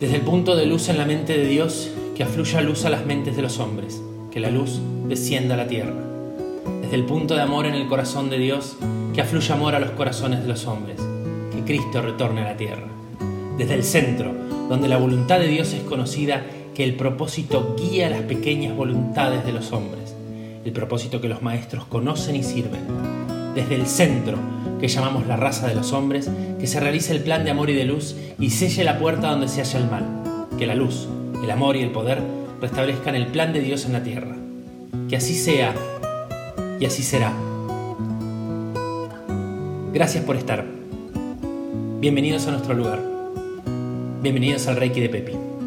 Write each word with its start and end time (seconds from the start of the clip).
Desde 0.00 0.16
el 0.16 0.22
punto 0.22 0.56
de 0.56 0.64
luz 0.64 0.88
en 0.88 0.96
la 0.96 1.04
mente 1.04 1.36
de 1.36 1.44
Dios, 1.46 1.90
que 2.16 2.22
afluya 2.22 2.62
luz 2.62 2.86
a 2.86 2.88
las 2.88 3.04
mentes 3.04 3.36
de 3.36 3.42
los 3.42 3.58
hombres, 3.58 4.00
que 4.30 4.40
la 4.40 4.50
luz 4.50 4.80
descienda 5.06 5.56
a 5.56 5.58
la 5.58 5.68
tierra. 5.68 5.92
Desde 6.80 6.96
el 6.96 7.04
punto 7.04 7.34
de 7.34 7.42
amor 7.42 7.66
en 7.66 7.74
el 7.74 7.86
corazón 7.86 8.30
de 8.30 8.38
Dios, 8.38 8.78
que 9.12 9.20
afluya 9.20 9.54
amor 9.54 9.74
a 9.74 9.78
los 9.78 9.90
corazones 9.90 10.40
de 10.40 10.48
los 10.48 10.66
hombres, 10.66 10.96
que 11.52 11.64
Cristo 11.66 12.00
retorne 12.00 12.40
a 12.40 12.44
la 12.44 12.56
tierra. 12.56 12.88
Desde 13.58 13.74
el 13.74 13.84
centro, 13.84 14.32
donde 14.70 14.88
la 14.88 14.96
voluntad 14.96 15.38
de 15.38 15.48
Dios 15.48 15.74
es 15.74 15.82
conocida, 15.82 16.46
que 16.74 16.82
el 16.82 16.94
propósito 16.94 17.76
guía 17.78 18.08
las 18.08 18.22
pequeñas 18.22 18.74
voluntades 18.74 19.44
de 19.44 19.52
los 19.52 19.70
hombres, 19.70 20.14
el 20.64 20.72
propósito 20.72 21.20
que 21.20 21.28
los 21.28 21.42
maestros 21.42 21.84
conocen 21.84 22.36
y 22.36 22.42
sirven. 22.42 22.80
Desde 23.54 23.74
el 23.74 23.86
centro, 23.86 24.38
que 24.80 24.88
llamamos 24.88 25.26
la 25.26 25.36
raza 25.36 25.68
de 25.68 25.74
los 25.74 25.92
hombres, 25.92 26.30
que 26.58 26.66
se 26.66 26.80
realice 26.80 27.12
el 27.12 27.22
plan 27.22 27.44
de 27.44 27.50
amor 27.50 27.70
y 27.70 27.74
de 27.74 27.84
luz 27.84 28.16
y 28.38 28.50
selle 28.50 28.84
la 28.84 28.98
puerta 28.98 29.30
donde 29.30 29.48
se 29.48 29.62
halla 29.62 29.78
el 29.78 29.90
mal, 29.90 30.48
que 30.58 30.66
la 30.66 30.74
luz, 30.74 31.06
el 31.42 31.50
amor 31.50 31.76
y 31.76 31.82
el 31.82 31.90
poder 31.90 32.22
restablezcan 32.60 33.14
el 33.14 33.26
plan 33.26 33.52
de 33.52 33.60
Dios 33.60 33.84
en 33.84 33.92
la 33.92 34.02
tierra. 34.02 34.36
Que 35.08 35.16
así 35.16 35.34
sea 35.34 35.74
y 36.78 36.84
así 36.84 37.02
será. 37.02 37.32
Gracias 39.92 40.24
por 40.24 40.36
estar. 40.36 40.64
Bienvenidos 42.00 42.46
a 42.46 42.52
nuestro 42.52 42.74
lugar. 42.74 43.00
Bienvenidos 44.22 44.66
al 44.68 44.76
Reiki 44.76 45.00
de 45.00 45.08
Pepi. 45.08 45.59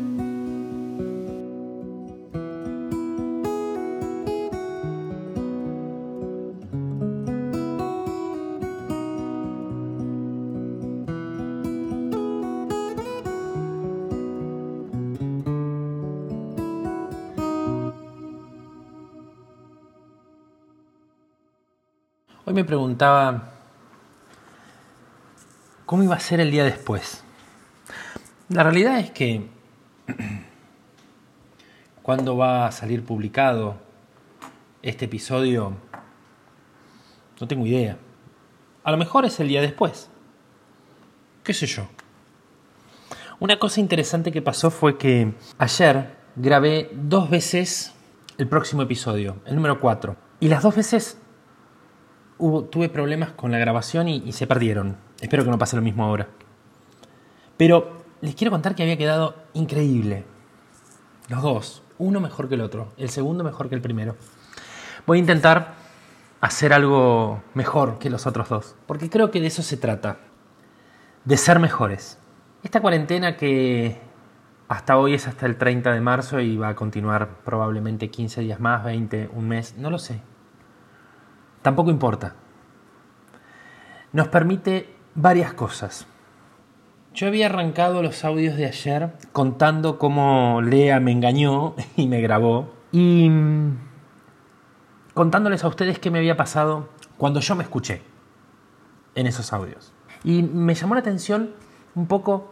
Me 22.54 22.64
preguntaba 22.64 23.50
cómo 25.88 26.04
iba 26.04 26.14
a 26.14 26.20
ser 26.20 26.40
el 26.40 26.52
día 26.52 26.64
después. 26.64 27.24
La 28.48 28.62
realidad 28.62 29.00
es 29.00 29.10
que 29.10 29.50
cuando 32.04 32.38
va 32.38 32.68
a 32.68 32.72
salir 32.72 33.04
publicado 33.04 33.78
este 34.84 35.06
episodio, 35.06 35.74
no 37.42 37.48
tengo 37.48 37.66
idea. 37.66 37.98
A 38.84 38.92
lo 38.92 38.98
mejor 38.98 39.26
es 39.26 39.40
el 39.40 39.48
día 39.48 39.60
después. 39.60 40.12
¿Qué 41.44 41.56
sé 41.56 41.66
yo? 41.66 41.88
Una 43.40 43.58
cosa 43.58 43.80
interesante 43.80 44.32
que 44.32 44.44
pasó 44.44 44.70
fue 44.70 45.00
que 45.00 45.34
ayer 45.58 46.16
grabé 46.36 46.92
dos 46.94 47.32
veces 47.32 47.96
el 48.38 48.48
próximo 48.48 48.84
episodio, 48.84 49.38
el 49.48 49.56
número 49.56 49.80
4. 49.80 50.16
Y 50.40 50.50
las 50.50 50.62
dos 50.62 50.76
veces 50.76 51.18
tuve 52.38 52.90
problemas 52.90 53.32
con 53.32 53.52
la 53.52 53.58
grabación 53.58 54.08
y, 54.08 54.32
se 54.32 54.48
perdieron. 54.48 54.98
Espero 55.22 55.44
que 55.44 55.50
no 55.50 55.58
pase 55.58 55.76
lo 55.76 55.82
mismo 55.82 56.04
ahora. 56.04 56.28
Pero 57.58 58.04
les 58.22 58.36
quiero 58.36 58.52
contar 58.52 58.76
que 58.76 58.84
había 58.84 58.98
quedado 58.98 59.36
increíble. 59.54 60.26
Los 61.30 61.42
dos. 61.42 61.84
Uno 61.98 62.20
mejor 62.20 62.50
que 62.50 62.56
el 62.56 62.62
otro. 62.62 62.92
El 62.98 63.10
segundo 63.10 63.44
mejor 63.44 63.70
que 63.70 63.76
el 63.76 63.82
primero. 63.82 64.16
Voy 65.06 65.18
a 65.18 65.22
intentar 65.22 65.74
hacer 66.42 66.74
algo 66.74 67.42
mejor 67.54 68.00
que 68.00 68.10
los 68.10 68.28
otros 68.28 68.50
dos. 68.50 68.76
Porque 68.88 69.10
creo 69.10 69.32
que 69.32 69.40
de 69.40 69.48
eso 69.48 69.62
se 69.62 69.78
trata. 69.78 70.18
De 71.24 71.38
ser 71.38 71.60
mejores. 71.60 72.18
Esta 72.64 72.82
cuarentena 72.82 73.38
que 73.38 74.00
hasta 74.68 74.98
hoy 74.98 75.14
es 75.14 75.28
hasta 75.28 75.46
el 75.46 75.58
30 75.58 75.94
de 75.94 76.02
marzo 76.02 76.40
y 76.40 76.58
va 76.58 76.70
a 76.70 76.76
continuar 76.76 77.42
probablemente 77.46 78.10
15 78.10 78.42
días 78.42 78.60
más, 78.60 78.84
20, 78.84 79.30
un 79.34 79.48
mes, 79.48 79.76
no 79.78 79.90
lo 79.90 80.00
sé. 80.00 80.22
Tampoco 81.64 81.90
importa. 81.90 82.36
Nos 84.12 84.28
permite 84.28 84.94
varias 85.16 85.54
cosas. 85.54 86.06
Yo 87.16 87.28
había 87.28 87.48
arrancado 87.48 88.04
los 88.04 88.26
audios 88.26 88.58
de 88.58 88.66
ayer 88.66 89.14
contando 89.32 89.98
cómo 89.98 90.62
Lea 90.62 91.00
me 91.00 91.12
engañó 91.12 91.74
y 91.96 92.08
me 92.08 92.22
grabó. 92.22 92.72
Y 92.92 93.30
mm, 93.30 93.78
contándoles 95.14 95.64
a 95.64 95.68
ustedes 95.68 95.98
qué 96.00 96.12
me 96.12 96.20
había 96.20 96.38
pasado 96.38 96.90
cuando 97.18 97.40
yo 97.40 97.56
me 97.56 97.64
escuché 97.64 98.02
en 99.16 99.26
esos 99.26 99.54
audios. 99.54 99.94
Y 100.24 100.44
me 100.44 100.76
llamó 100.76 100.96
la 100.96 101.00
atención 101.00 101.52
un 101.96 102.08
poco 102.08 102.52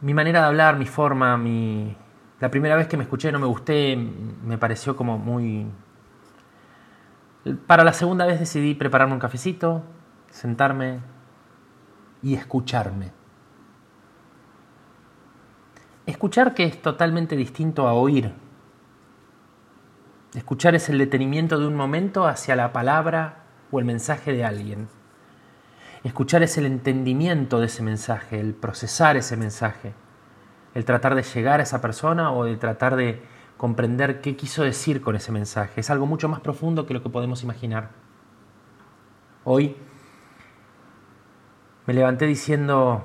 mi 0.00 0.14
manera 0.14 0.40
de 0.40 0.46
hablar, 0.46 0.78
mi 0.78 0.86
forma, 0.86 1.36
mi... 1.36 1.96
La 2.40 2.50
primera 2.50 2.76
vez 2.76 2.88
que 2.88 2.96
me 2.96 3.04
escuché 3.04 3.30
no 3.30 3.38
me 3.38 3.46
gusté, 3.46 3.96
me 3.96 4.58
pareció 4.58 4.96
como 4.96 5.16
muy 5.18 5.66
para 7.66 7.84
la 7.84 7.92
segunda 7.92 8.26
vez 8.26 8.38
decidí 8.38 8.74
prepararme 8.74 9.14
un 9.14 9.20
cafecito, 9.20 9.82
sentarme 10.30 11.00
y 12.22 12.34
escucharme. 12.34 13.12
Escuchar 16.06 16.54
que 16.54 16.64
es 16.64 16.80
totalmente 16.80 17.36
distinto 17.36 17.88
a 17.88 17.94
oír. 17.94 18.32
Escuchar 20.34 20.74
es 20.74 20.88
el 20.88 20.98
detenimiento 20.98 21.58
de 21.58 21.66
un 21.66 21.76
momento 21.76 22.26
hacia 22.26 22.56
la 22.56 22.72
palabra 22.72 23.44
o 23.70 23.78
el 23.78 23.84
mensaje 23.84 24.32
de 24.32 24.44
alguien. 24.44 24.88
Escuchar 26.04 26.42
es 26.42 26.58
el 26.58 26.66
entendimiento 26.66 27.60
de 27.60 27.66
ese 27.66 27.82
mensaje, 27.82 28.40
el 28.40 28.54
procesar 28.54 29.16
ese 29.16 29.36
mensaje, 29.36 29.94
el 30.74 30.84
tratar 30.84 31.14
de 31.14 31.22
llegar 31.22 31.60
a 31.60 31.62
esa 31.62 31.80
persona 31.80 32.32
o 32.32 32.44
de 32.44 32.56
tratar 32.56 32.96
de 32.96 33.22
comprender 33.62 34.20
qué 34.20 34.34
quiso 34.34 34.64
decir 34.64 35.00
con 35.02 35.14
ese 35.14 35.30
mensaje. 35.30 35.80
Es 35.82 35.88
algo 35.88 36.04
mucho 36.04 36.28
más 36.28 36.40
profundo 36.40 36.84
que 36.84 36.94
lo 36.94 37.00
que 37.00 37.10
podemos 37.10 37.44
imaginar. 37.44 37.90
Hoy 39.44 39.76
me 41.86 41.94
levanté 41.94 42.26
diciendo, 42.26 43.04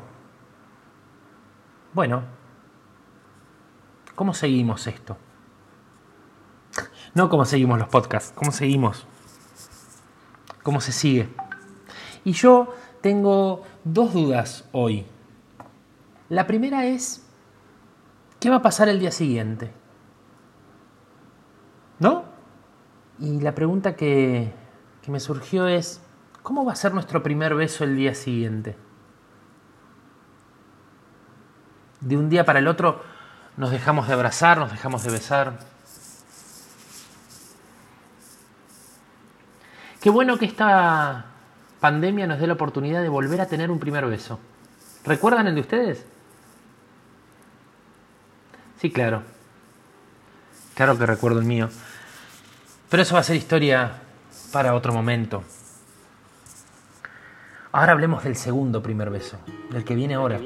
bueno, 1.93 2.23
¿cómo 4.15 4.33
seguimos 4.33 4.87
esto? 4.87 5.15
No 7.13 7.29
cómo 7.29 7.45
seguimos 7.45 7.77
los 7.77 7.89
podcasts, 7.89 8.33
cómo 8.33 8.51
seguimos, 8.51 9.05
cómo 10.63 10.81
se 10.81 10.91
sigue. 10.91 11.29
Y 12.25 12.31
yo 12.31 12.73
tengo 13.01 13.61
dos 13.83 14.11
dudas 14.11 14.67
hoy. 14.71 15.05
La 16.29 16.47
primera 16.47 16.87
es, 16.87 17.29
¿qué 18.39 18.49
va 18.49 18.55
a 18.55 18.61
pasar 18.63 18.89
el 18.89 18.99
día 18.99 19.11
siguiente? 19.11 19.71
¿No? 21.99 22.25
Y 23.19 23.41
la 23.41 23.55
pregunta 23.55 23.95
que, 23.95 24.53
que 25.01 25.11
me 25.11 25.19
surgió 25.19 25.67
es, 25.67 26.01
¿cómo 26.43 26.65
va 26.65 26.73
a 26.73 26.75
ser 26.75 26.93
nuestro 26.93 27.23
primer 27.23 27.55
beso 27.55 27.83
el 27.83 27.95
día 27.95 28.13
siguiente? 28.13 28.75
De 32.01 32.15
un 32.15 32.29
día 32.29 32.45
para 32.45 32.59
el 32.59 32.67
otro 32.67 33.01
nos 33.57 33.71
dejamos 33.71 34.07
de 34.07 34.13
abrazar, 34.13 34.59
nos 34.59 34.71
dejamos 34.71 35.03
de 35.03 35.11
besar. 35.11 35.59
Qué 39.99 40.11
bueno 40.11 40.37
que 40.37 40.45
esta 40.45 41.25
pandemia 41.79 42.27
nos 42.27 42.39
dé 42.39 42.47
la 42.47 42.53
oportunidad 42.53 43.01
de 43.01 43.09
volver 43.09 43.41
a 43.41 43.47
tener 43.47 43.71
un 43.71 43.79
primer 43.79 44.05
beso. 44.05 44.39
¿Recuerdan 45.05 45.47
el 45.47 45.55
de 45.55 45.61
ustedes? 45.61 46.05
Sí, 48.79 48.91
claro. 48.91 49.23
Claro 50.77 50.95
que 50.95 51.07
recuerdo 51.07 51.39
el 51.39 51.45
mío. 51.45 51.69
Pero 52.87 53.01
eso 53.01 53.15
va 53.15 53.21
a 53.21 53.23
ser 53.23 53.35
historia 53.35 53.93
para 54.53 54.75
otro 54.75 54.93
momento. 54.93 55.43
Ahora 57.71 57.93
hablemos 57.93 58.23
del 58.23 58.35
segundo 58.35 58.83
primer 58.83 59.09
beso, 59.09 59.39
del 59.71 59.83
que 59.83 59.95
viene 59.95 60.13
ahora. 60.13 60.39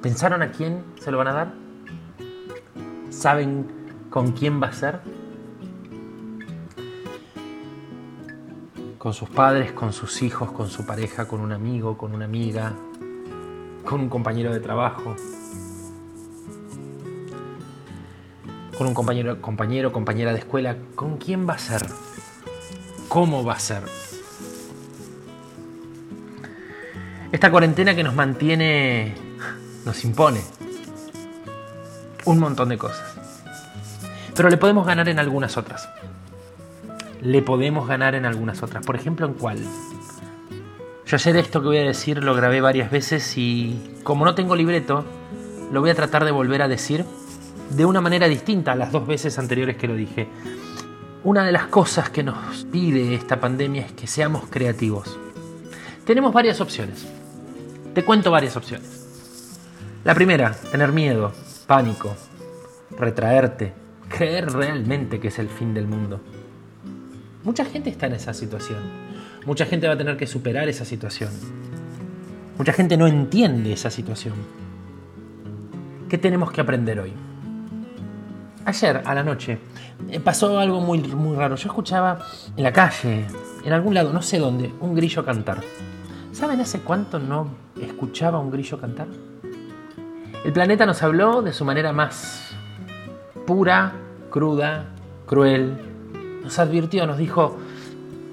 ¿Pensaron 0.00 0.42
a 0.42 0.52
quién 0.52 0.84
se 1.00 1.10
lo 1.10 1.18
van 1.18 1.26
a 1.26 1.32
dar? 1.32 1.54
¿Saben 3.10 3.66
con 4.10 4.30
quién 4.30 4.62
va 4.62 4.68
a 4.68 4.72
ser? 4.72 5.00
Con 8.96 9.12
sus 9.12 9.28
padres, 9.28 9.72
con 9.72 9.92
sus 9.92 10.22
hijos, 10.22 10.52
con 10.52 10.68
su 10.68 10.86
pareja, 10.86 11.26
con 11.26 11.40
un 11.40 11.50
amigo, 11.50 11.98
con 11.98 12.14
una 12.14 12.26
amiga, 12.26 12.74
con 13.84 14.00
un 14.00 14.08
compañero 14.08 14.52
de 14.52 14.60
trabajo, 14.60 15.16
con 18.76 18.86
un 18.86 18.94
compañero, 18.94 19.40
compañero, 19.40 19.92
compañera 19.92 20.32
de 20.32 20.38
escuela, 20.38 20.76
¿con 20.94 21.18
quién 21.18 21.48
va 21.48 21.54
a 21.54 21.58
ser? 21.58 21.82
¿Cómo 23.08 23.44
va 23.44 23.54
a 23.54 23.58
ser? 23.58 23.82
Esta 27.30 27.50
cuarentena 27.50 27.94
que 27.94 28.02
nos 28.02 28.14
mantiene, 28.14 29.14
nos 29.84 30.04
impone 30.04 30.40
un 32.24 32.38
montón 32.38 32.68
de 32.68 32.78
cosas. 32.78 33.14
Pero 34.34 34.48
le 34.48 34.56
podemos 34.56 34.86
ganar 34.86 35.08
en 35.08 35.18
algunas 35.18 35.56
otras. 35.56 35.88
Le 37.20 37.42
podemos 37.42 37.86
ganar 37.86 38.14
en 38.14 38.24
algunas 38.24 38.62
otras. 38.62 38.84
Por 38.84 38.96
ejemplo, 38.96 39.26
¿en 39.26 39.34
cuál? 39.34 39.58
Yo 41.12 41.16
ayer 41.16 41.36
esto 41.36 41.60
que 41.60 41.66
voy 41.66 41.76
a 41.76 41.82
decir 41.82 42.24
lo 42.24 42.34
grabé 42.34 42.62
varias 42.62 42.90
veces 42.90 43.36
y 43.36 43.78
como 44.02 44.24
no 44.24 44.34
tengo 44.34 44.56
libreto, 44.56 45.04
lo 45.70 45.82
voy 45.82 45.90
a 45.90 45.94
tratar 45.94 46.24
de 46.24 46.30
volver 46.30 46.62
a 46.62 46.68
decir 46.68 47.04
de 47.68 47.84
una 47.84 48.00
manera 48.00 48.28
distinta 48.28 48.72
a 48.72 48.76
las 48.76 48.92
dos 48.92 49.06
veces 49.06 49.38
anteriores 49.38 49.76
que 49.76 49.86
lo 49.86 49.94
dije. 49.94 50.26
Una 51.22 51.44
de 51.44 51.52
las 51.52 51.66
cosas 51.66 52.08
que 52.08 52.22
nos 52.22 52.64
pide 52.64 53.14
esta 53.14 53.38
pandemia 53.38 53.82
es 53.82 53.92
que 53.92 54.06
seamos 54.06 54.44
creativos. 54.48 55.18
Tenemos 56.06 56.32
varias 56.32 56.62
opciones. 56.62 57.06
Te 57.92 58.06
cuento 58.06 58.30
varias 58.30 58.56
opciones. 58.56 59.58
La 60.04 60.14
primera, 60.14 60.52
tener 60.70 60.92
miedo, 60.92 61.32
pánico, 61.66 62.16
retraerte, 62.96 63.74
creer 64.08 64.50
realmente 64.50 65.20
que 65.20 65.28
es 65.28 65.38
el 65.38 65.50
fin 65.50 65.74
del 65.74 65.86
mundo. 65.86 66.22
Mucha 67.44 67.66
gente 67.66 67.90
está 67.90 68.06
en 68.06 68.14
esa 68.14 68.32
situación. 68.32 69.01
Mucha 69.44 69.66
gente 69.66 69.88
va 69.88 69.94
a 69.94 69.98
tener 69.98 70.16
que 70.16 70.26
superar 70.26 70.68
esa 70.68 70.84
situación. 70.84 71.30
Mucha 72.56 72.72
gente 72.72 72.96
no 72.96 73.06
entiende 73.06 73.72
esa 73.72 73.90
situación. 73.90 74.34
¿Qué 76.08 76.18
tenemos 76.18 76.52
que 76.52 76.60
aprender 76.60 77.00
hoy? 77.00 77.12
Ayer 78.64 79.02
a 79.04 79.14
la 79.14 79.24
noche 79.24 79.58
eh, 80.08 80.20
pasó 80.20 80.58
algo 80.58 80.80
muy, 80.80 81.00
muy 81.00 81.36
raro. 81.36 81.56
Yo 81.56 81.68
escuchaba 81.68 82.20
en 82.56 82.62
la 82.62 82.72
calle, 82.72 83.26
en 83.64 83.72
algún 83.72 83.94
lado, 83.94 84.12
no 84.12 84.22
sé 84.22 84.38
dónde, 84.38 84.72
un 84.80 84.94
grillo 84.94 85.24
cantar. 85.24 85.60
¿Saben 86.30 86.60
hace 86.60 86.80
cuánto 86.80 87.18
no 87.18 87.48
escuchaba 87.80 88.38
un 88.38 88.50
grillo 88.50 88.78
cantar? 88.78 89.08
El 90.44 90.52
planeta 90.52 90.86
nos 90.86 91.02
habló 91.02 91.42
de 91.42 91.52
su 91.52 91.64
manera 91.64 91.92
más 91.92 92.54
pura, 93.46 93.92
cruda, 94.30 94.86
cruel. 95.26 95.76
Nos 96.44 96.58
advirtió, 96.58 97.06
nos 97.06 97.18
dijo, 97.18 97.58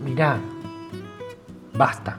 mirá, 0.06 0.40
basta. 1.80 2.18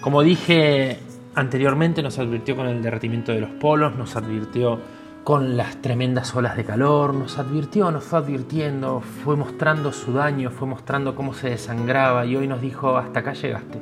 Como 0.00 0.22
dije 0.22 0.98
anteriormente, 1.36 2.02
nos 2.02 2.18
advirtió 2.18 2.56
con 2.56 2.66
el 2.66 2.82
derretimiento 2.82 3.30
de 3.32 3.40
los 3.40 3.50
polos, 3.50 3.94
nos 3.94 4.16
advirtió 4.16 4.80
con 5.22 5.56
las 5.56 5.80
tremendas 5.80 6.34
olas 6.34 6.56
de 6.56 6.64
calor, 6.64 7.14
nos 7.14 7.38
advirtió, 7.38 7.92
nos 7.92 8.02
fue 8.02 8.18
advirtiendo, 8.18 9.00
fue 9.00 9.36
mostrando 9.36 9.92
su 9.92 10.12
daño, 10.12 10.50
fue 10.50 10.66
mostrando 10.66 11.14
cómo 11.14 11.32
se 11.32 11.50
desangraba 11.50 12.26
y 12.26 12.34
hoy 12.34 12.48
nos 12.48 12.60
dijo, 12.60 12.98
hasta 12.98 13.20
acá 13.20 13.34
llegaste. 13.34 13.80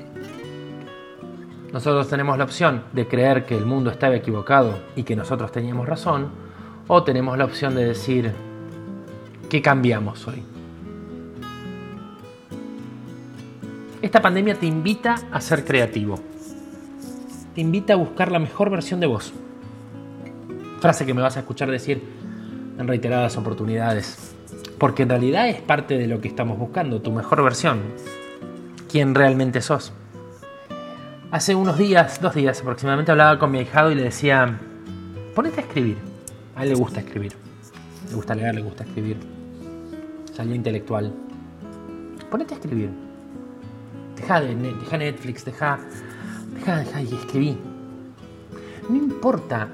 Nosotros 1.72 2.06
tenemos 2.08 2.36
la 2.36 2.44
opción 2.44 2.84
de 2.92 3.08
creer 3.08 3.46
que 3.46 3.56
el 3.56 3.64
mundo 3.64 3.90
estaba 3.90 4.14
equivocado 4.14 4.80
y 4.96 5.04
que 5.04 5.16
nosotros 5.16 5.50
teníamos 5.50 5.88
razón, 5.88 6.28
o 6.88 7.02
tenemos 7.04 7.38
la 7.38 7.46
opción 7.46 7.74
de 7.74 7.86
decir, 7.86 8.34
¿qué 9.48 9.62
cambiamos 9.62 10.28
hoy? 10.28 10.59
Esta 14.02 14.22
pandemia 14.22 14.54
te 14.54 14.66
invita 14.66 15.16
a 15.30 15.40
ser 15.40 15.64
creativo, 15.64 16.18
te 17.54 17.60
invita 17.60 17.92
a 17.92 17.96
buscar 17.96 18.32
la 18.32 18.38
mejor 18.38 18.70
versión 18.70 19.00
de 19.00 19.06
vos 19.06 19.32
Frase 20.80 21.04
que 21.04 21.12
me 21.12 21.20
vas 21.20 21.36
a 21.36 21.40
escuchar 21.40 21.70
decir 21.70 22.02
en 22.78 22.88
reiteradas 22.88 23.36
oportunidades. 23.36 24.34
Porque 24.78 25.02
en 25.02 25.10
realidad 25.10 25.46
es 25.48 25.60
parte 25.60 25.98
de 25.98 26.06
lo 26.06 26.22
que 26.22 26.28
estamos 26.28 26.58
buscando, 26.58 27.02
tu 27.02 27.12
mejor 27.12 27.44
versión. 27.44 27.80
Quién 28.90 29.14
realmente 29.14 29.60
sos. 29.60 29.92
Hace 31.30 31.54
unos 31.54 31.76
días, 31.76 32.20
dos 32.22 32.34
días 32.34 32.60
aproximadamente, 32.62 33.12
hablaba 33.12 33.38
con 33.38 33.50
mi 33.50 33.58
ahijado 33.58 33.92
y 33.92 33.94
le 33.94 34.04
decía, 34.04 34.58
ponete 35.34 35.60
a 35.60 35.64
escribir. 35.64 35.98
A 36.56 36.62
él 36.62 36.70
le 36.70 36.74
gusta 36.76 37.00
escribir. 37.00 37.34
Le 38.08 38.14
gusta 38.14 38.34
leer, 38.34 38.54
le 38.54 38.62
gusta 38.62 38.84
escribir. 38.84 39.18
Salió 40.32 40.54
intelectual. 40.54 41.12
Ponete 42.30 42.54
a 42.54 42.56
escribir. 42.56 43.09
Deja, 44.20 44.40
de, 44.42 44.54
deja 44.54 44.98
Netflix, 44.98 45.44
deja, 45.46 45.80
deja, 46.54 46.76
deja 46.76 47.02
y 47.02 47.14
escribí. 47.14 47.56
No 48.88 48.96
importa 48.96 49.68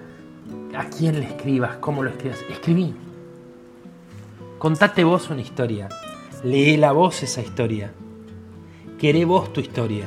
a 0.77 0.85
quién 0.85 1.19
le 1.19 1.27
escribas, 1.27 1.77
cómo 1.79 2.03
lo 2.05 2.11
escribas. 2.11 2.39
Escribí. 2.49 2.95
Contate 4.59 5.03
vos 5.03 5.31
una 5.31 5.41
historia. 5.41 5.89
Lee 6.45 6.77
la 6.77 6.93
voz 6.93 7.25
esa 7.25 7.41
historia. 7.41 7.93
Queré 9.01 9.25
vos 9.25 9.53
tu 9.53 9.61
historia. 9.61 10.07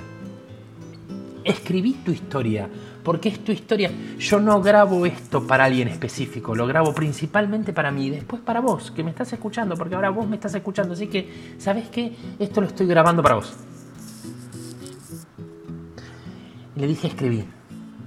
Escribí 1.44 1.94
tu 2.06 2.12
historia, 2.12 2.69
porque 3.03 3.27
es 3.27 3.44
tu 3.44 3.51
historia. 3.51 3.91
Yo 4.18 4.39
no 4.39 4.62
grabo 4.62 5.06
esto 5.06 5.45
para 5.45 5.65
alguien 5.65 5.89
específico, 5.89 6.56
lo 6.56 6.65
grabo 6.65 6.94
principalmente 6.94 7.74
para 7.74 7.91
mí 7.91 8.09
después 8.09 8.41
para 8.41 8.62
vos, 8.62 8.91
que 8.91 9.03
me 9.03 9.09
estás 9.09 9.33
escuchando, 9.33 9.75
porque 9.75 9.95
ahora 9.95 10.12
vos 10.12 10.27
me 10.27 10.36
estás 10.36 10.56
escuchando. 10.56 10.94
Así 10.94 11.07
que, 11.07 11.56
¿sabes 11.57 11.89
qué? 11.89 12.13
Esto 12.39 12.62
lo 12.62 12.68
estoy 12.68 12.88
grabando 12.88 13.21
para 13.21 13.36
vos. 13.36 13.53
Le 16.79 16.87
dije 16.87 17.07
escribí, 17.07 17.43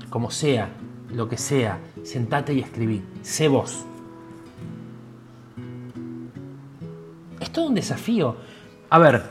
como 0.08 0.30
sea, 0.30 0.70
lo 1.10 1.28
que 1.28 1.36
sea, 1.36 1.78
sentate 2.04 2.54
y 2.54 2.60
escribí. 2.60 3.02
Sé 3.20 3.46
vos. 3.46 3.84
Es 7.38 7.50
todo 7.50 7.66
un 7.66 7.74
desafío. 7.74 8.36
A 8.88 8.98
ver, 8.98 9.30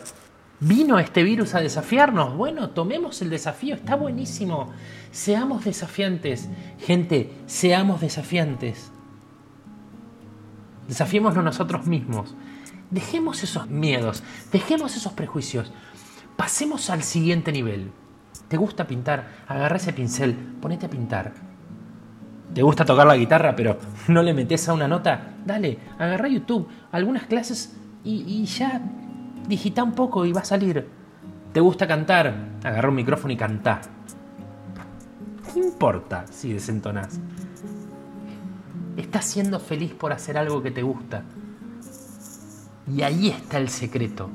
¿vino 0.59 0.99
este 0.99 1.23
virus 1.23 1.55
a 1.55 1.59
desafiarnos? 1.59 2.37
Bueno, 2.37 2.69
tomemos 2.69 3.21
el 3.23 3.31
desafío, 3.31 3.75
está 3.75 3.95
buenísimo. 3.95 4.71
Seamos 5.11 5.65
desafiantes. 5.65 6.47
Gente, 6.79 7.33
seamos 7.47 7.99
desafiantes. 7.99 8.91
Desafiémonos 10.87 11.43
nosotros 11.43 11.87
mismos. 11.87 12.35
Dejemos 12.91 13.41
esos 13.41 13.69
miedos, 13.69 14.21
dejemos 14.51 14.95
esos 14.95 15.13
prejuicios. 15.13 15.71
Pasemos 16.35 16.89
al 16.91 17.01
siguiente 17.01 17.51
nivel. 17.51 17.91
¿Te 18.51 18.57
gusta 18.57 18.85
pintar? 18.85 19.25
Agarra 19.47 19.77
ese 19.77 19.93
pincel, 19.93 20.35
ponete 20.61 20.85
a 20.85 20.89
pintar 20.89 21.31
te 22.53 22.61
gusta 22.61 22.85
tocar 22.85 23.07
la 23.07 23.15
guitarra, 23.15 23.55
pero 23.55 23.77
no 24.07 24.21
le 24.21 24.33
metes 24.33 24.67
a 24.67 24.73
una 24.73 24.87
nota, 24.87 25.35
dale, 25.45 25.77
agarra 25.97 26.27
YouTube, 26.27 26.67
algunas 26.91 27.23
clases 27.23 27.73
y, 28.03 28.43
ya 28.45 28.81
digita 29.47 29.83
un 29.83 29.93
poco 29.93 30.25
y 30.25 30.31
va 30.31 30.41
a 30.41 30.45
salir. 30.45 30.87
¿Te 31.53 31.59
gusta 31.59 31.87
cantar? 31.87 32.33
Agarra 32.63 32.89
un 32.89 32.95
micrófono 32.95 33.33
y 33.33 33.37
canta. 33.37 33.81
¿Qué 35.53 35.59
importa 35.59 36.25
si 36.31 36.53
desentonás? 36.53 37.19
Estás 38.97 39.25
siendo 39.25 39.59
feliz 39.59 39.93
por 39.93 40.13
hacer 40.13 40.37
algo 40.37 40.61
que 40.61 40.71
te 40.71 40.81
gusta. 40.81 41.23
Y 42.93 43.01
ahí 43.01 43.29
está 43.29 43.57
el 43.57 43.69
secreto. 43.69 44.29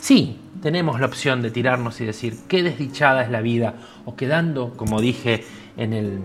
Sí, 0.00 0.40
tenemos 0.68 1.00
la 1.00 1.06
opción 1.06 1.40
de 1.40 1.50
tirarnos 1.50 1.98
y 2.02 2.04
decir 2.04 2.40
qué 2.46 2.62
desdichada 2.62 3.22
es 3.22 3.30
la 3.30 3.40
vida, 3.40 3.76
o 4.04 4.16
quedando, 4.16 4.74
como 4.76 5.00
dije 5.00 5.42
en 5.78 5.94
el 5.94 6.20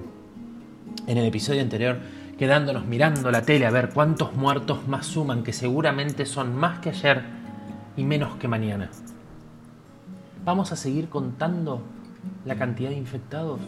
en 1.08 1.18
el 1.18 1.26
episodio 1.26 1.62
anterior, 1.62 2.00
quedándonos 2.38 2.86
mirando 2.86 3.32
la 3.32 3.44
tele 3.44 3.66
a 3.66 3.72
ver 3.72 3.92
cuántos 3.94 4.36
muertos 4.36 4.86
más 4.86 5.06
suman, 5.06 5.44
que 5.44 5.54
seguramente 5.54 6.26
son 6.26 6.58
más 6.58 6.80
que 6.80 6.90
ayer 6.90 7.22
y 7.96 8.04
menos 8.04 8.36
que 8.36 8.50
mañana. 8.50 8.90
¿Vamos 10.44 10.74
a 10.74 10.76
seguir 10.76 11.08
contando 11.08 11.82
la 12.44 12.58
cantidad 12.58 12.90
de 12.90 12.98
infectados? 12.98 13.62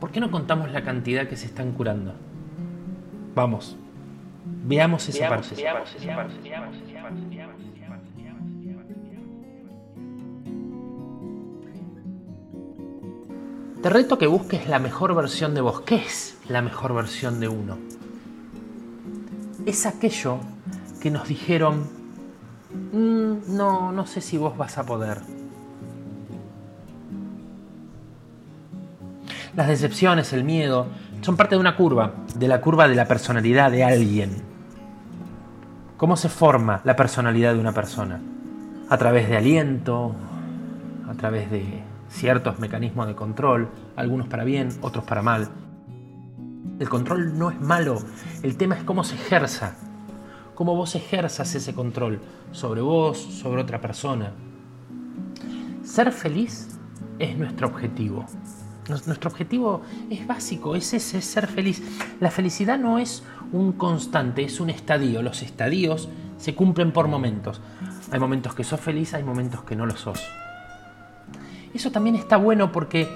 ¿Por 0.00 0.10
qué 0.10 0.18
no 0.18 0.32
contamos 0.32 0.72
la 0.72 0.82
cantidad 0.82 1.28
que 1.28 1.36
se 1.36 1.46
están 1.46 1.70
curando? 1.74 2.12
Vamos, 3.36 3.76
veamos 4.64 5.08
esa 5.08 5.28
parte. 5.28 5.54
Te 13.84 13.90
reto 13.90 14.16
que 14.16 14.26
busques 14.26 14.66
la 14.66 14.78
mejor 14.78 15.14
versión 15.14 15.54
de 15.54 15.60
vos. 15.60 15.82
¿Qué 15.82 15.96
es 15.96 16.38
la 16.48 16.62
mejor 16.62 16.94
versión 16.94 17.38
de 17.38 17.48
uno? 17.48 17.76
Es 19.66 19.84
aquello 19.84 20.38
que 21.02 21.10
nos 21.10 21.28
dijeron, 21.28 21.86
mm, 22.94 23.54
no, 23.54 23.92
no 23.92 24.06
sé 24.06 24.22
si 24.22 24.38
vos 24.38 24.56
vas 24.56 24.78
a 24.78 24.86
poder. 24.86 25.20
Las 29.54 29.68
decepciones, 29.68 30.32
el 30.32 30.44
miedo, 30.44 30.86
son 31.20 31.36
parte 31.36 31.54
de 31.54 31.60
una 31.60 31.76
curva, 31.76 32.14
de 32.34 32.48
la 32.48 32.62
curva 32.62 32.88
de 32.88 32.94
la 32.94 33.04
personalidad 33.04 33.70
de 33.70 33.84
alguien. 33.84 34.30
¿Cómo 35.98 36.16
se 36.16 36.30
forma 36.30 36.80
la 36.84 36.96
personalidad 36.96 37.52
de 37.52 37.60
una 37.60 37.72
persona? 37.72 38.18
A 38.88 38.96
través 38.96 39.28
de 39.28 39.36
aliento, 39.36 40.14
a 41.06 41.12
través 41.12 41.50
de 41.50 41.93
ciertos 42.14 42.58
mecanismos 42.58 43.06
de 43.06 43.14
control, 43.14 43.68
algunos 43.96 44.28
para 44.28 44.44
bien, 44.44 44.68
otros 44.80 45.04
para 45.04 45.22
mal. 45.22 45.48
El 46.78 46.88
control 46.88 47.36
no 47.38 47.50
es 47.50 47.60
malo, 47.60 47.98
el 48.42 48.56
tema 48.56 48.76
es 48.76 48.84
cómo 48.84 49.04
se 49.04 49.16
ejerza, 49.16 49.76
cómo 50.54 50.74
vos 50.76 50.94
ejerzas 50.94 51.54
ese 51.54 51.74
control 51.74 52.20
sobre 52.52 52.80
vos, 52.80 53.18
sobre 53.18 53.62
otra 53.62 53.80
persona. 53.80 54.32
Ser 55.82 56.12
feliz 56.12 56.78
es 57.18 57.36
nuestro 57.36 57.68
objetivo. 57.68 58.24
Nuestro 58.88 59.30
objetivo 59.30 59.82
es 60.10 60.26
básico, 60.26 60.76
es 60.76 60.92
ese, 60.92 61.18
es 61.18 61.24
ser 61.24 61.46
feliz. 61.46 61.82
La 62.20 62.30
felicidad 62.30 62.78
no 62.78 62.98
es 62.98 63.22
un 63.52 63.72
constante, 63.72 64.44
es 64.44 64.60
un 64.60 64.68
estadio. 64.68 65.22
Los 65.22 65.42
estadios 65.42 66.08
se 66.36 66.54
cumplen 66.54 66.92
por 66.92 67.08
momentos. 67.08 67.60
Hay 68.10 68.20
momentos 68.20 68.54
que 68.54 68.62
sos 68.62 68.80
feliz, 68.80 69.14
hay 69.14 69.22
momentos 69.24 69.64
que 69.64 69.74
no 69.74 69.86
lo 69.86 69.96
sos. 69.96 70.20
Eso 71.74 71.90
también 71.90 72.16
está 72.16 72.36
bueno 72.36 72.72
porque 72.72 73.08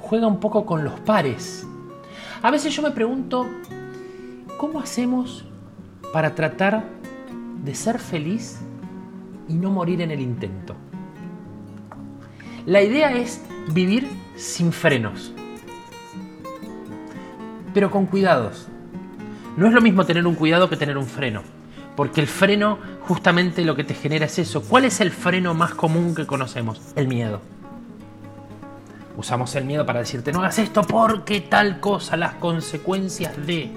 juega 0.00 0.26
un 0.26 0.40
poco 0.40 0.66
con 0.66 0.82
los 0.82 0.98
pares. 1.00 1.66
A 2.42 2.50
veces 2.50 2.74
yo 2.74 2.82
me 2.82 2.90
pregunto, 2.90 3.46
¿cómo 4.56 4.80
hacemos 4.80 5.44
para 6.12 6.34
tratar 6.34 6.84
de 7.62 7.74
ser 7.74 7.98
feliz 7.98 8.60
y 9.48 9.54
no 9.54 9.70
morir 9.70 10.00
en 10.00 10.10
el 10.10 10.20
intento? 10.20 10.74
La 12.66 12.82
idea 12.82 13.12
es 13.12 13.42
vivir 13.72 14.08
sin 14.36 14.72
frenos, 14.72 15.32
pero 17.74 17.90
con 17.90 18.06
cuidados. 18.06 18.68
No 19.56 19.66
es 19.66 19.72
lo 19.74 19.80
mismo 19.80 20.06
tener 20.06 20.26
un 20.26 20.34
cuidado 20.34 20.70
que 20.70 20.76
tener 20.76 20.96
un 20.96 21.06
freno, 21.06 21.42
porque 21.96 22.20
el 22.20 22.26
freno 22.26 22.78
justamente 23.02 23.64
lo 23.64 23.76
que 23.76 23.84
te 23.84 23.94
genera 23.94 24.26
es 24.26 24.38
eso. 24.38 24.62
¿Cuál 24.62 24.86
es 24.86 25.00
el 25.00 25.10
freno 25.10 25.54
más 25.54 25.74
común 25.74 26.14
que 26.14 26.26
conocemos? 26.26 26.80
El 26.96 27.08
miedo. 27.08 27.40
Usamos 29.16 29.54
el 29.56 29.64
miedo 29.64 29.84
para 29.84 30.00
decirte 30.00 30.32
no 30.32 30.40
hagas 30.40 30.58
esto 30.58 30.82
porque 30.82 31.40
tal 31.40 31.80
cosa, 31.80 32.16
las 32.16 32.34
consecuencias 32.34 33.46
de... 33.46 33.70